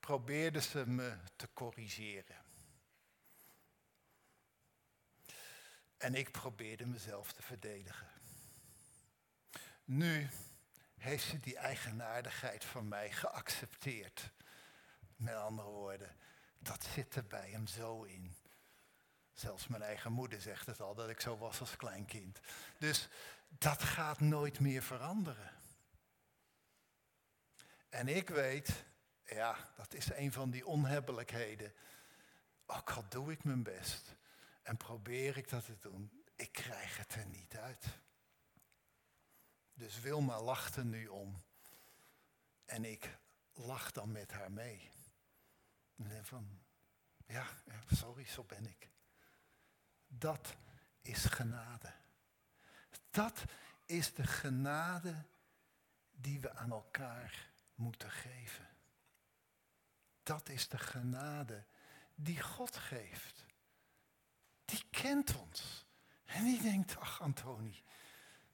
probeerden 0.00 0.62
ze 0.62 0.86
me 0.86 1.16
te 1.36 1.48
corrigeren. 1.52 2.47
En 5.98 6.14
ik 6.14 6.30
probeerde 6.30 6.86
mezelf 6.86 7.32
te 7.32 7.42
verdedigen. 7.42 8.08
Nu 9.84 10.28
heeft 10.96 11.24
ze 11.24 11.40
die 11.40 11.56
eigenaardigheid 11.56 12.64
van 12.64 12.88
mij 12.88 13.12
geaccepteerd. 13.12 14.30
Met 15.16 15.34
andere 15.34 15.68
woorden, 15.68 16.16
dat 16.58 16.84
zit 16.94 17.14
er 17.14 17.26
bij 17.26 17.50
hem 17.50 17.66
zo 17.66 18.02
in. 18.02 18.36
Zelfs 19.32 19.66
mijn 19.66 19.82
eigen 19.82 20.12
moeder 20.12 20.40
zegt 20.40 20.66
het 20.66 20.80
al, 20.80 20.94
dat 20.94 21.08
ik 21.08 21.20
zo 21.20 21.38
was 21.38 21.60
als 21.60 21.76
kleinkind. 21.76 22.40
Dus 22.78 23.08
dat 23.48 23.82
gaat 23.82 24.20
nooit 24.20 24.60
meer 24.60 24.82
veranderen. 24.82 25.52
En 27.88 28.08
ik 28.08 28.28
weet, 28.28 28.84
ja, 29.24 29.70
dat 29.76 29.94
is 29.94 30.10
een 30.10 30.32
van 30.32 30.50
die 30.50 30.66
onhebbelijkheden. 30.66 31.72
Ook 32.66 32.90
al 32.90 33.04
doe 33.08 33.32
ik 33.32 33.44
mijn 33.44 33.62
best 33.62 34.16
en 34.68 34.76
probeer 34.76 35.36
ik 35.36 35.48
dat 35.48 35.64
te 35.64 35.78
doen, 35.78 36.24
ik 36.36 36.52
krijg 36.52 36.96
het 36.96 37.14
er 37.14 37.26
niet 37.26 37.56
uit. 37.56 37.86
Dus 39.74 40.00
Wilma 40.00 40.40
lacht 40.40 40.76
er 40.76 40.84
nu 40.84 41.06
om. 41.06 41.42
En 42.64 42.84
ik 42.84 43.18
lach 43.52 43.92
dan 43.92 44.12
met 44.12 44.32
haar 44.32 44.52
mee. 44.52 44.90
En 45.96 46.24
van, 46.24 46.60
ja, 47.26 47.46
sorry, 47.86 48.26
zo 48.26 48.44
ben 48.44 48.66
ik. 48.66 48.88
Dat 50.06 50.56
is 51.02 51.24
genade. 51.24 51.92
Dat 53.10 53.44
is 53.84 54.14
de 54.14 54.26
genade 54.26 55.24
die 56.10 56.40
we 56.40 56.54
aan 56.54 56.70
elkaar 56.70 57.50
moeten 57.74 58.10
geven. 58.10 58.68
Dat 60.22 60.48
is 60.48 60.68
de 60.68 60.78
genade 60.78 61.64
die 62.14 62.42
God 62.42 62.76
geeft. 62.76 63.47
Die 64.68 64.84
kent 64.90 65.36
ons. 65.36 65.86
En 66.24 66.44
die 66.44 66.62
denkt, 66.62 66.96
ach 66.96 67.20
Antoni, 67.20 67.82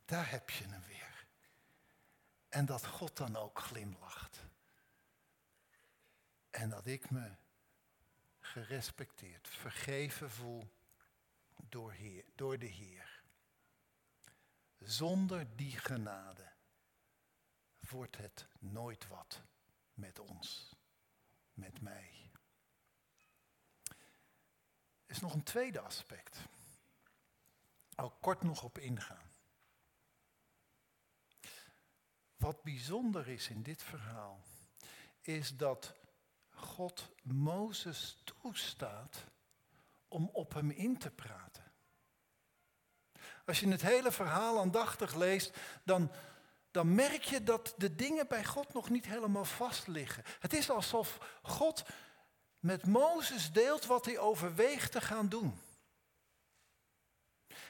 daar 0.05 0.31
heb 0.31 0.51
je 0.51 0.65
hem 0.65 0.83
weer. 0.87 1.27
En 2.49 2.67
dat 2.67 2.87
God 2.87 3.17
dan 3.17 3.37
ook 3.37 3.59
glimlacht. 3.59 4.47
En 6.51 6.69
dat 6.69 6.87
ik 6.87 7.11
me 7.11 7.37
gerespecteerd, 8.41 9.49
vergeven 9.49 10.31
voel 10.31 10.71
door, 11.69 11.93
heer, 11.93 12.25
door 12.35 12.59
de 12.59 12.67
Heer. 12.67 13.23
Zonder 14.79 15.57
die 15.57 15.79
genade 15.79 16.53
wordt 17.81 18.17
het 18.17 18.47
nooit 18.59 19.07
wat 19.07 19.43
met 19.95 20.19
ons, 20.19 20.77
met 21.55 21.81
mij. 21.81 22.24
Is 25.15 25.21
nog 25.21 25.35
een 25.35 25.43
tweede 25.43 25.81
aspect. 25.81 26.39
Al 27.95 28.11
kort 28.21 28.43
nog 28.43 28.63
op 28.63 28.79
ingaan. 28.79 29.31
Wat 32.37 32.63
bijzonder 32.63 33.29
is 33.29 33.49
in 33.49 33.63
dit 33.63 33.83
verhaal, 33.83 34.41
is 35.21 35.57
dat 35.57 35.95
God 36.51 37.11
Mozes 37.23 38.17
toestaat 38.25 39.25
om 40.09 40.31
op 40.33 40.55
hem 40.55 40.71
in 40.71 40.99
te 40.99 41.11
praten. 41.11 41.73
Als 43.47 43.61
je 43.61 43.69
het 43.69 43.83
hele 43.83 44.13
verhaal 44.13 44.59
aandachtig 44.59 45.15
leest, 45.15 45.57
dan, 45.85 46.11
dan 46.71 46.95
merk 46.95 47.23
je 47.23 47.43
dat 47.43 47.75
de 47.77 47.95
dingen 47.95 48.29
bij 48.29 48.45
God 48.45 48.73
nog 48.73 48.91
niet 48.91 49.07
helemaal 49.07 49.45
vast 49.45 49.87
liggen. 49.87 50.23
Het 50.41 50.53
is 50.53 50.71
alsof 50.71 51.39
God 51.43 51.85
met 52.65 52.87
Mozes 52.87 53.53
deelt 53.53 53.87
wat 53.87 54.05
hij 54.05 54.19
overweegt 54.19 54.93
te 54.93 55.01
gaan 55.01 55.29
doen. 55.29 55.61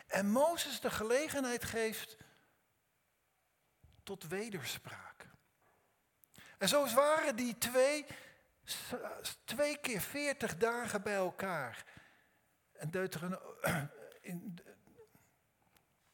En 0.07 0.31
Mozes 0.31 0.81
de 0.81 0.91
gelegenheid 0.91 1.65
geeft 1.65 2.17
tot 4.03 4.27
wederspraak. 4.27 5.27
En 6.59 6.69
zo 6.69 6.87
waren 6.87 7.37
die 7.37 7.59
twee, 7.59 8.07
twee 9.45 9.79
keer 9.79 10.01
veertig 10.01 10.57
dagen 10.57 11.03
bij 11.03 11.15
elkaar. 11.15 11.85
En 12.73 12.91
in, 14.21 14.55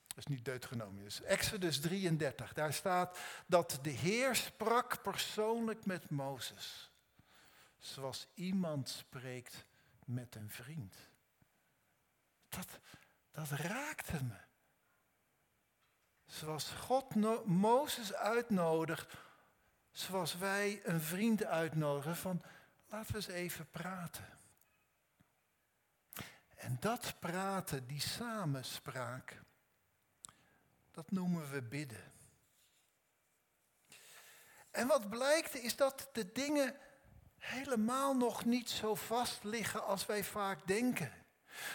dat 0.06 0.18
is 0.18 0.26
niet 0.26 0.44
Deuteronomius, 0.44 1.22
Exodus 1.22 1.80
33, 1.80 2.52
daar 2.52 2.72
staat 2.72 3.18
dat 3.46 3.78
de 3.82 3.90
Heer 3.90 4.36
sprak 4.36 5.02
persoonlijk 5.02 5.84
met 5.86 6.10
Mozes. 6.10 6.89
Zoals 7.80 8.26
iemand 8.34 8.88
spreekt 8.88 9.64
met 10.04 10.34
een 10.34 10.50
vriend. 10.50 10.94
Dat, 12.48 12.78
dat 13.30 13.50
raakte 13.50 14.24
me. 14.24 14.38
Zoals 16.26 16.70
God 16.70 17.14
no 17.14 17.44
Mozes 17.44 18.14
uitnodigt, 18.14 19.16
zoals 19.90 20.36
wij 20.36 20.80
een 20.84 21.00
vriend 21.00 21.44
uitnodigen 21.44 22.16
van 22.16 22.42
laten 22.86 23.12
we 23.12 23.16
eens 23.16 23.26
even 23.26 23.70
praten. 23.70 24.38
En 26.54 26.76
dat 26.80 27.14
praten, 27.18 27.86
die 27.86 28.00
samenspraak, 28.00 29.42
dat 30.90 31.10
noemen 31.10 31.50
we 31.50 31.62
bidden. 31.62 32.12
En 34.70 34.86
wat 34.86 35.08
blijkt 35.08 35.54
is 35.54 35.76
dat 35.76 36.08
de 36.12 36.32
dingen 36.32 36.76
helemaal 37.40 38.16
nog 38.16 38.44
niet 38.44 38.70
zo 38.70 38.94
vast 38.94 39.44
liggen 39.44 39.84
als 39.84 40.06
wij 40.06 40.24
vaak 40.24 40.66
denken. 40.66 41.12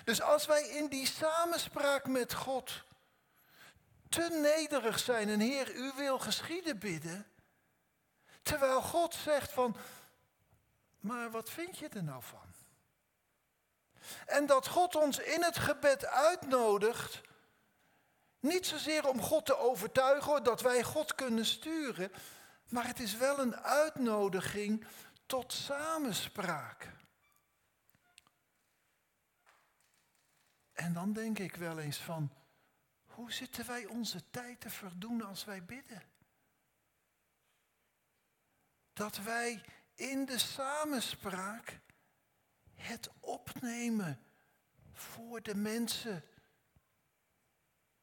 Dus 0.03 0.21
als 0.21 0.45
wij 0.45 0.67
in 0.67 0.87
die 0.87 1.07
samenspraak 1.07 2.07
met 2.07 2.33
God 2.33 2.83
te 4.09 4.39
nederig 4.41 4.99
zijn 4.99 5.29
en 5.29 5.39
Heer, 5.39 5.75
u 5.75 5.91
wil 5.95 6.19
geschieden 6.19 6.79
bidden, 6.79 7.27
terwijl 8.41 8.81
God 8.81 9.13
zegt 9.13 9.51
van, 9.51 9.75
maar 10.99 11.31
wat 11.31 11.49
vind 11.49 11.77
je 11.77 11.89
er 11.89 12.03
nou 12.03 12.23
van? 12.23 12.53
En 14.25 14.45
dat 14.45 14.67
God 14.67 14.95
ons 14.95 15.19
in 15.19 15.43
het 15.43 15.57
gebed 15.57 16.05
uitnodigt, 16.05 17.21
niet 18.39 18.67
zozeer 18.67 19.07
om 19.07 19.21
God 19.21 19.45
te 19.45 19.57
overtuigen 19.57 20.43
dat 20.43 20.61
wij 20.61 20.83
God 20.83 21.15
kunnen 21.15 21.45
sturen, 21.45 22.11
maar 22.69 22.87
het 22.87 22.99
is 22.99 23.17
wel 23.17 23.39
een 23.39 23.55
uitnodiging 23.55 24.85
tot 25.25 25.53
samenspraak. 25.53 26.93
En 30.73 30.93
dan 30.93 31.13
denk 31.13 31.39
ik 31.39 31.55
wel 31.55 31.79
eens 31.79 31.97
van, 31.97 32.33
hoe 33.03 33.31
zitten 33.31 33.65
wij 33.65 33.85
onze 33.85 34.29
tijd 34.29 34.59
te 34.59 34.69
verdoen 34.69 35.21
als 35.21 35.45
wij 35.45 35.63
bidden? 35.65 36.03
Dat 38.93 39.17
wij 39.17 39.63
in 39.93 40.25
de 40.25 40.37
samenspraak 40.37 41.79
het 42.73 43.09
opnemen 43.19 44.19
voor 44.91 45.41
de 45.41 45.55
mensen 45.55 46.23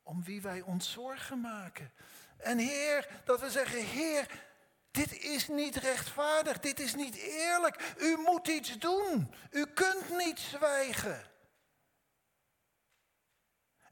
om 0.03 0.23
wie 0.25 0.43
wij 0.43 0.61
ons 0.61 0.93
zorgen 0.93 1.41
maken. 1.41 1.93
En 2.37 2.59
Heer, 2.59 3.23
dat 3.25 3.41
we 3.41 3.51
zeggen, 3.51 3.85
Heer, 3.85 4.52
dit 4.93 5.19
is 5.19 5.49
niet 5.49 5.77
rechtvaardig, 5.77 6.59
dit 6.59 6.81
is 6.81 6.95
niet 6.95 7.17
eerlijk. 7.17 7.95
U 7.99 8.17
moet 8.17 8.49
iets 8.49 8.79
doen. 8.79 9.35
U 9.51 9.67
kunt 9.67 10.17
niet 10.17 10.39
zwijgen. 10.39 11.23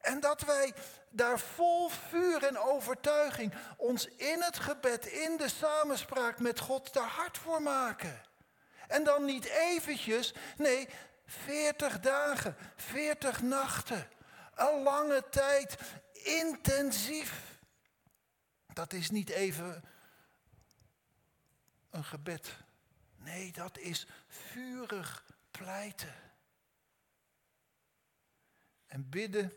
En 0.01 0.21
dat 0.21 0.41
wij 0.41 0.75
daar 1.11 1.39
vol 1.39 1.89
vuur 1.89 2.45
en 2.45 2.59
overtuiging 2.59 3.55
ons 3.77 4.07
in 4.07 4.43
het 4.43 4.59
gebed, 4.59 5.07
in 5.07 5.37
de 5.37 5.49
samenspraak 5.49 6.39
met 6.39 6.61
God 6.61 6.93
te 6.93 7.01
hard 7.01 7.39
voor 7.39 7.63
maken. 7.63 8.23
En 8.89 9.05
dan 9.05 9.25
niet 9.25 9.45
eventjes, 9.45 10.35
nee, 10.57 10.89
40 11.27 12.01
dagen, 12.01 12.57
40 12.77 13.43
nachten, 13.43 14.09
een 14.55 14.83
lange 14.83 15.25
tijd, 15.31 15.77
intensief. 16.13 17.59
Dat 18.73 18.93
is 18.93 19.11
niet 19.11 19.29
even 19.29 19.85
een 21.91 22.05
gebed. 22.05 22.57
Nee, 23.17 23.53
dat 23.53 23.79
is 23.79 24.07
vurig 24.27 25.25
pleiten. 25.51 26.15
En 28.87 29.09
bidden. 29.09 29.53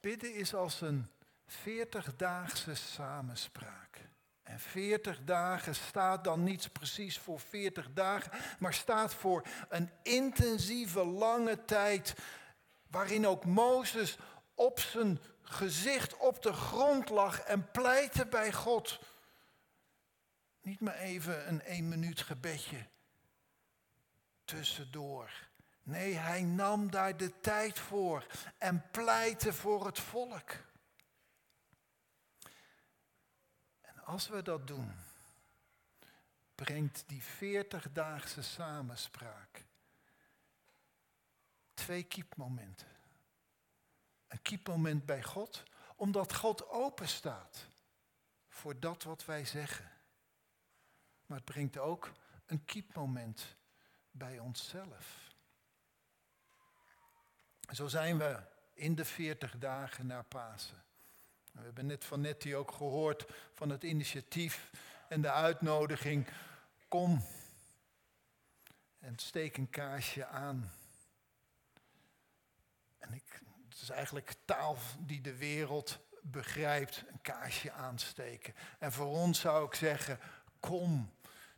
Bidden 0.00 0.34
is 0.34 0.54
als 0.54 0.80
een 0.80 1.10
veertigdaagse 1.46 2.74
samenspraak. 2.74 4.08
En 4.42 4.60
40 4.60 5.24
dagen 5.24 5.74
staat 5.74 6.24
dan 6.24 6.42
niet 6.44 6.72
precies 6.72 7.18
voor 7.18 7.40
40 7.40 7.92
dagen, 7.92 8.32
maar 8.58 8.74
staat 8.74 9.14
voor 9.14 9.46
een 9.68 9.90
intensieve, 10.02 11.04
lange 11.04 11.64
tijd. 11.64 12.14
Waarin 12.90 13.26
ook 13.26 13.44
Mozes 13.44 14.18
op 14.54 14.80
zijn 14.80 15.20
gezicht 15.48 16.16
op 16.16 16.42
de 16.42 16.52
grond 16.52 17.08
lag 17.08 17.40
en 17.40 17.70
pleitte 17.70 18.26
bij 18.26 18.52
God. 18.52 19.00
Niet 20.60 20.80
maar 20.80 20.96
even 20.98 21.48
een 21.48 21.62
één 21.62 21.88
minuut 21.88 22.20
gebedje 22.20 22.86
tussendoor. 24.44 25.30
Nee, 25.82 26.14
hij 26.14 26.42
nam 26.42 26.90
daar 26.90 27.16
de 27.16 27.40
tijd 27.40 27.78
voor 27.78 28.26
en 28.58 28.90
pleitte 28.90 29.52
voor 29.52 29.86
het 29.86 29.98
volk. 29.98 30.50
En 33.80 34.04
als 34.04 34.28
we 34.28 34.42
dat 34.42 34.66
doen, 34.66 34.94
brengt 36.54 37.04
die 37.06 37.22
veertigdaagse 37.22 38.42
samenspraak 38.42 39.64
twee 41.74 42.02
kiepmomenten. 42.02 42.97
Een 44.28 44.42
kiepmoment 44.42 45.06
bij 45.06 45.22
God, 45.22 45.62
omdat 45.96 46.34
God 46.34 46.68
open 46.68 47.08
staat 47.08 47.66
voor 48.48 48.80
dat 48.80 49.02
wat 49.02 49.24
wij 49.24 49.44
zeggen. 49.44 49.90
Maar 51.26 51.36
het 51.36 51.46
brengt 51.46 51.78
ook 51.78 52.12
een 52.46 52.64
kiepmoment 52.64 53.56
bij 54.10 54.38
onszelf. 54.38 55.34
Zo 57.72 57.86
zijn 57.86 58.18
we 58.18 58.40
in 58.72 58.94
de 58.94 59.04
40 59.04 59.58
dagen 59.58 60.06
na 60.06 60.22
Pasen. 60.22 60.82
We 61.52 61.64
hebben 61.64 61.86
net 61.86 62.04
van 62.04 62.20
Nettie 62.20 62.56
ook 62.56 62.72
gehoord 62.72 63.26
van 63.54 63.70
het 63.70 63.82
initiatief 63.82 64.70
en 65.08 65.20
de 65.20 65.30
uitnodiging. 65.30 66.28
Kom 66.88 67.22
en 68.98 69.18
steek 69.18 69.56
een 69.56 69.70
kaarsje 69.70 70.26
aan. 70.26 70.70
En 72.98 73.12
ik 73.12 73.42
het 73.80 73.88
is 73.88 73.94
eigenlijk 73.94 74.34
taal 74.44 74.76
die 74.98 75.20
de 75.20 75.36
wereld 75.36 75.98
begrijpt, 76.22 77.04
een 77.12 77.20
kaarsje 77.22 77.72
aansteken. 77.72 78.54
En 78.78 78.92
voor 78.92 79.06
ons 79.06 79.40
zou 79.40 79.66
ik 79.66 79.74
zeggen, 79.74 80.18
kom, 80.60 81.10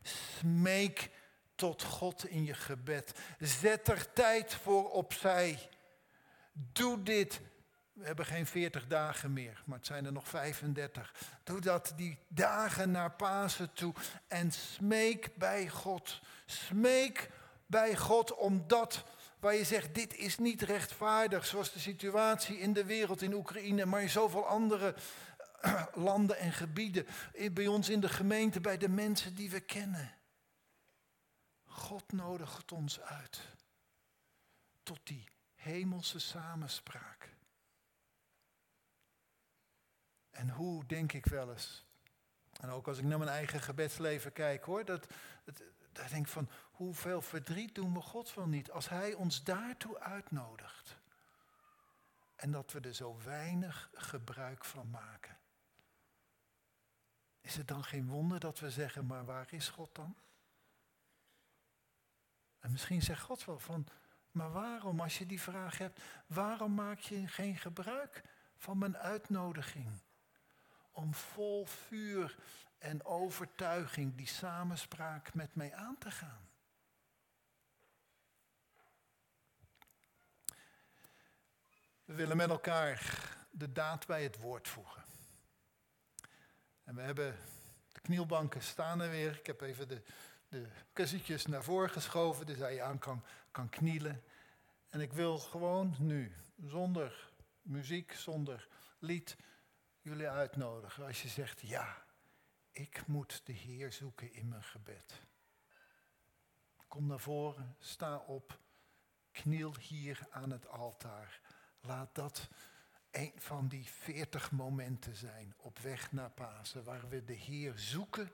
smeek 0.03 1.11
tot 1.55 1.83
God 1.83 2.27
in 2.27 2.45
je 2.45 2.55
gebed. 2.55 3.15
Zet 3.39 3.89
er 3.89 4.13
tijd 4.13 4.55
voor 4.55 4.91
opzij. 4.91 5.69
Doe 6.53 7.03
dit. 7.03 7.41
We 7.93 8.07
hebben 8.07 8.27
geen 8.27 8.47
40 8.47 8.87
dagen 8.87 9.33
meer, 9.33 9.63
maar 9.65 9.79
het 9.79 9.87
zijn 9.87 10.05
er 10.05 10.13
nog 10.13 10.29
35. 10.29 11.15
Doe 11.45 11.61
dat 11.61 11.93
die 11.97 12.19
dagen 12.29 12.91
naar 12.91 13.13
Pasen 13.13 13.73
toe 13.73 13.95
en 14.29 14.53
smeek 14.53 15.37
bij 15.37 15.69
God. 15.69 16.21
Smeek 16.47 17.31
bij 17.67 17.97
God 17.97 18.35
omdat 18.35 19.05
waar 19.41 19.55
je 19.55 19.65
zegt, 19.65 19.95
dit 19.95 20.17
is 20.17 20.39
niet 20.39 20.63
rechtvaardig, 20.63 21.47
zoals 21.47 21.73
de 21.73 21.79
situatie 21.79 22.59
in 22.59 22.73
de 22.73 22.85
wereld, 22.85 23.23
in 23.23 23.33
Oekraïne, 23.35 23.85
maar 23.85 24.03
in 24.03 24.11
zoveel 24.11 24.47
andere 24.47 24.95
landen 25.95 26.39
en 26.39 26.53
gebieden, 26.53 27.07
bij 27.53 27.67
ons 27.67 27.89
in 27.89 28.01
de 28.01 28.09
gemeente, 28.09 28.61
bij 28.61 28.77
de 28.77 28.89
mensen 28.89 29.35
die 29.35 29.51
we 29.51 29.61
kennen. 29.61 30.15
God 31.65 32.13
nodigt 32.13 32.73
ons 32.73 33.01
uit 33.01 33.41
tot 34.83 35.01
die 35.03 35.29
hemelse 35.55 36.19
samenspraak. 36.19 37.35
En 40.31 40.51
hoe 40.51 40.87
denk 40.87 41.13
ik 41.13 41.27
wel 41.27 41.51
eens, 41.51 41.85
en 42.61 42.69
ook 42.69 42.89
als 42.89 42.99
ik 42.99 43.05
naar 43.05 43.19
mijn 43.19 43.31
eigen 43.31 43.61
gebedsleven 43.61 44.33
kijk 44.33 44.65
hoor, 44.65 44.85
dat, 44.85 45.07
dat, 45.45 45.63
dat 45.93 46.09
denk 46.09 46.27
ik 46.27 46.33
van, 46.33 46.51
hoeveel 46.81 47.23
verdriet 47.23 47.75
doen 47.75 47.95
we 47.95 48.01
God 48.01 48.35
wel 48.35 48.47
niet 48.47 48.71
als 48.71 48.89
Hij 48.89 49.15
ons 49.15 49.45
daartoe 49.45 49.99
uitnodigt. 49.99 50.99
En 52.37 52.51
dat 52.51 52.73
we 52.73 52.81
er 52.81 52.95
zo 52.95 53.19
weinig 53.25 53.91
gebruik 53.95 54.65
van 54.65 54.91
maken. 54.91 55.39
Is 57.41 57.57
het 57.57 57.69
dan 57.69 57.85
geen 57.85 58.07
wonder 58.07 58.41
dat 58.41 58.59
we 58.59 58.71
zeggen, 58.71 59.07
maar 59.07 59.25
waar 59.25 59.53
is 59.53 59.69
God 59.69 59.95
dan? 59.95 60.17
En 62.59 62.73
misschien 62.73 63.03
zegt 63.03 63.23
God 63.23 63.45
wel 63.45 63.59
van, 63.59 63.87
Maar 64.31 64.53
waarom, 64.53 65.01
als 65.01 65.19
je 65.19 65.27
die 65.27 65.41
vraag 65.41 65.79
hebt, 65.79 66.01
waarom 66.27 66.75
maak 66.75 66.99
je 66.99 67.29
geen 67.29 67.57
gebruik 67.57 68.23
van 68.57 68.79
mijn 68.79 68.97
uitnodiging? 68.97 70.01
Om 70.91 71.15
vol 71.15 71.67
vuur 71.67 72.39
en 72.79 73.05
overtuiging 73.05 74.17
die 74.17 74.27
samenspraak 74.27 75.35
met 75.35 75.55
mij 75.55 75.75
aan 75.75 75.99
te 75.99 76.11
gaan. 76.11 76.50
We 82.11 82.17
willen 82.17 82.37
met 82.37 82.51
elkaar 82.51 83.29
de 83.51 83.73
daad 83.73 84.07
bij 84.07 84.23
het 84.23 84.39
woord 84.39 84.69
voegen. 84.69 85.03
En 86.85 86.95
we 86.95 87.01
hebben 87.01 87.37
de 87.93 88.01
knielbanken 88.01 88.63
staan 88.63 89.01
er 89.01 89.11
weer. 89.11 89.39
Ik 89.39 89.47
heb 89.47 89.61
even 89.61 89.89
de, 89.89 90.03
de 90.49 91.45
naar 91.49 91.65
voren 91.65 91.91
geschoven, 91.91 92.47
dus 92.47 92.59
hij 92.59 92.83
aan 92.83 92.99
kan, 92.99 93.25
kan 93.51 93.69
knielen. 93.69 94.23
En 94.89 95.01
ik 95.01 95.13
wil 95.13 95.39
gewoon 95.39 95.95
nu, 95.99 96.35
zonder 96.65 97.31
muziek, 97.63 98.13
zonder 98.13 98.69
lied, 98.99 99.37
jullie 100.01 100.29
uitnodigen. 100.29 101.07
Als 101.07 101.23
je 101.23 101.29
zegt, 101.29 101.61
ja, 101.61 102.05
ik 102.71 103.07
moet 103.07 103.47
de 103.47 103.53
Heer 103.53 103.93
zoeken 103.93 104.33
in 104.33 104.49
mijn 104.49 104.65
gebed. 104.65 105.23
Kom 106.89 107.07
naar 107.07 107.21
voren, 107.21 107.77
sta 107.79 108.17
op, 108.17 108.59
kniel 109.31 109.75
hier 109.77 110.27
aan 110.31 110.51
het 110.51 110.69
altaar. 110.69 111.41
Laat 111.81 112.15
dat 112.15 112.49
een 113.11 113.33
van 113.37 113.69
die 113.69 113.87
veertig 113.89 114.51
momenten 114.51 115.17
zijn 115.17 115.55
op 115.57 115.79
weg 115.79 116.13
naar 116.13 116.31
Pasen, 116.31 116.85
waar 116.85 117.09
we 117.09 117.25
de 117.25 117.33
Heer 117.33 117.79
zoeken 117.79 118.33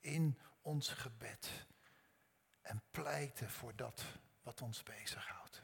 in 0.00 0.38
ons 0.62 0.88
gebed 0.88 1.66
en 2.62 2.82
pleiten 2.90 3.50
voor 3.50 3.76
dat 3.76 4.04
wat 4.42 4.62
ons 4.62 4.82
bezighoudt. 4.82 5.62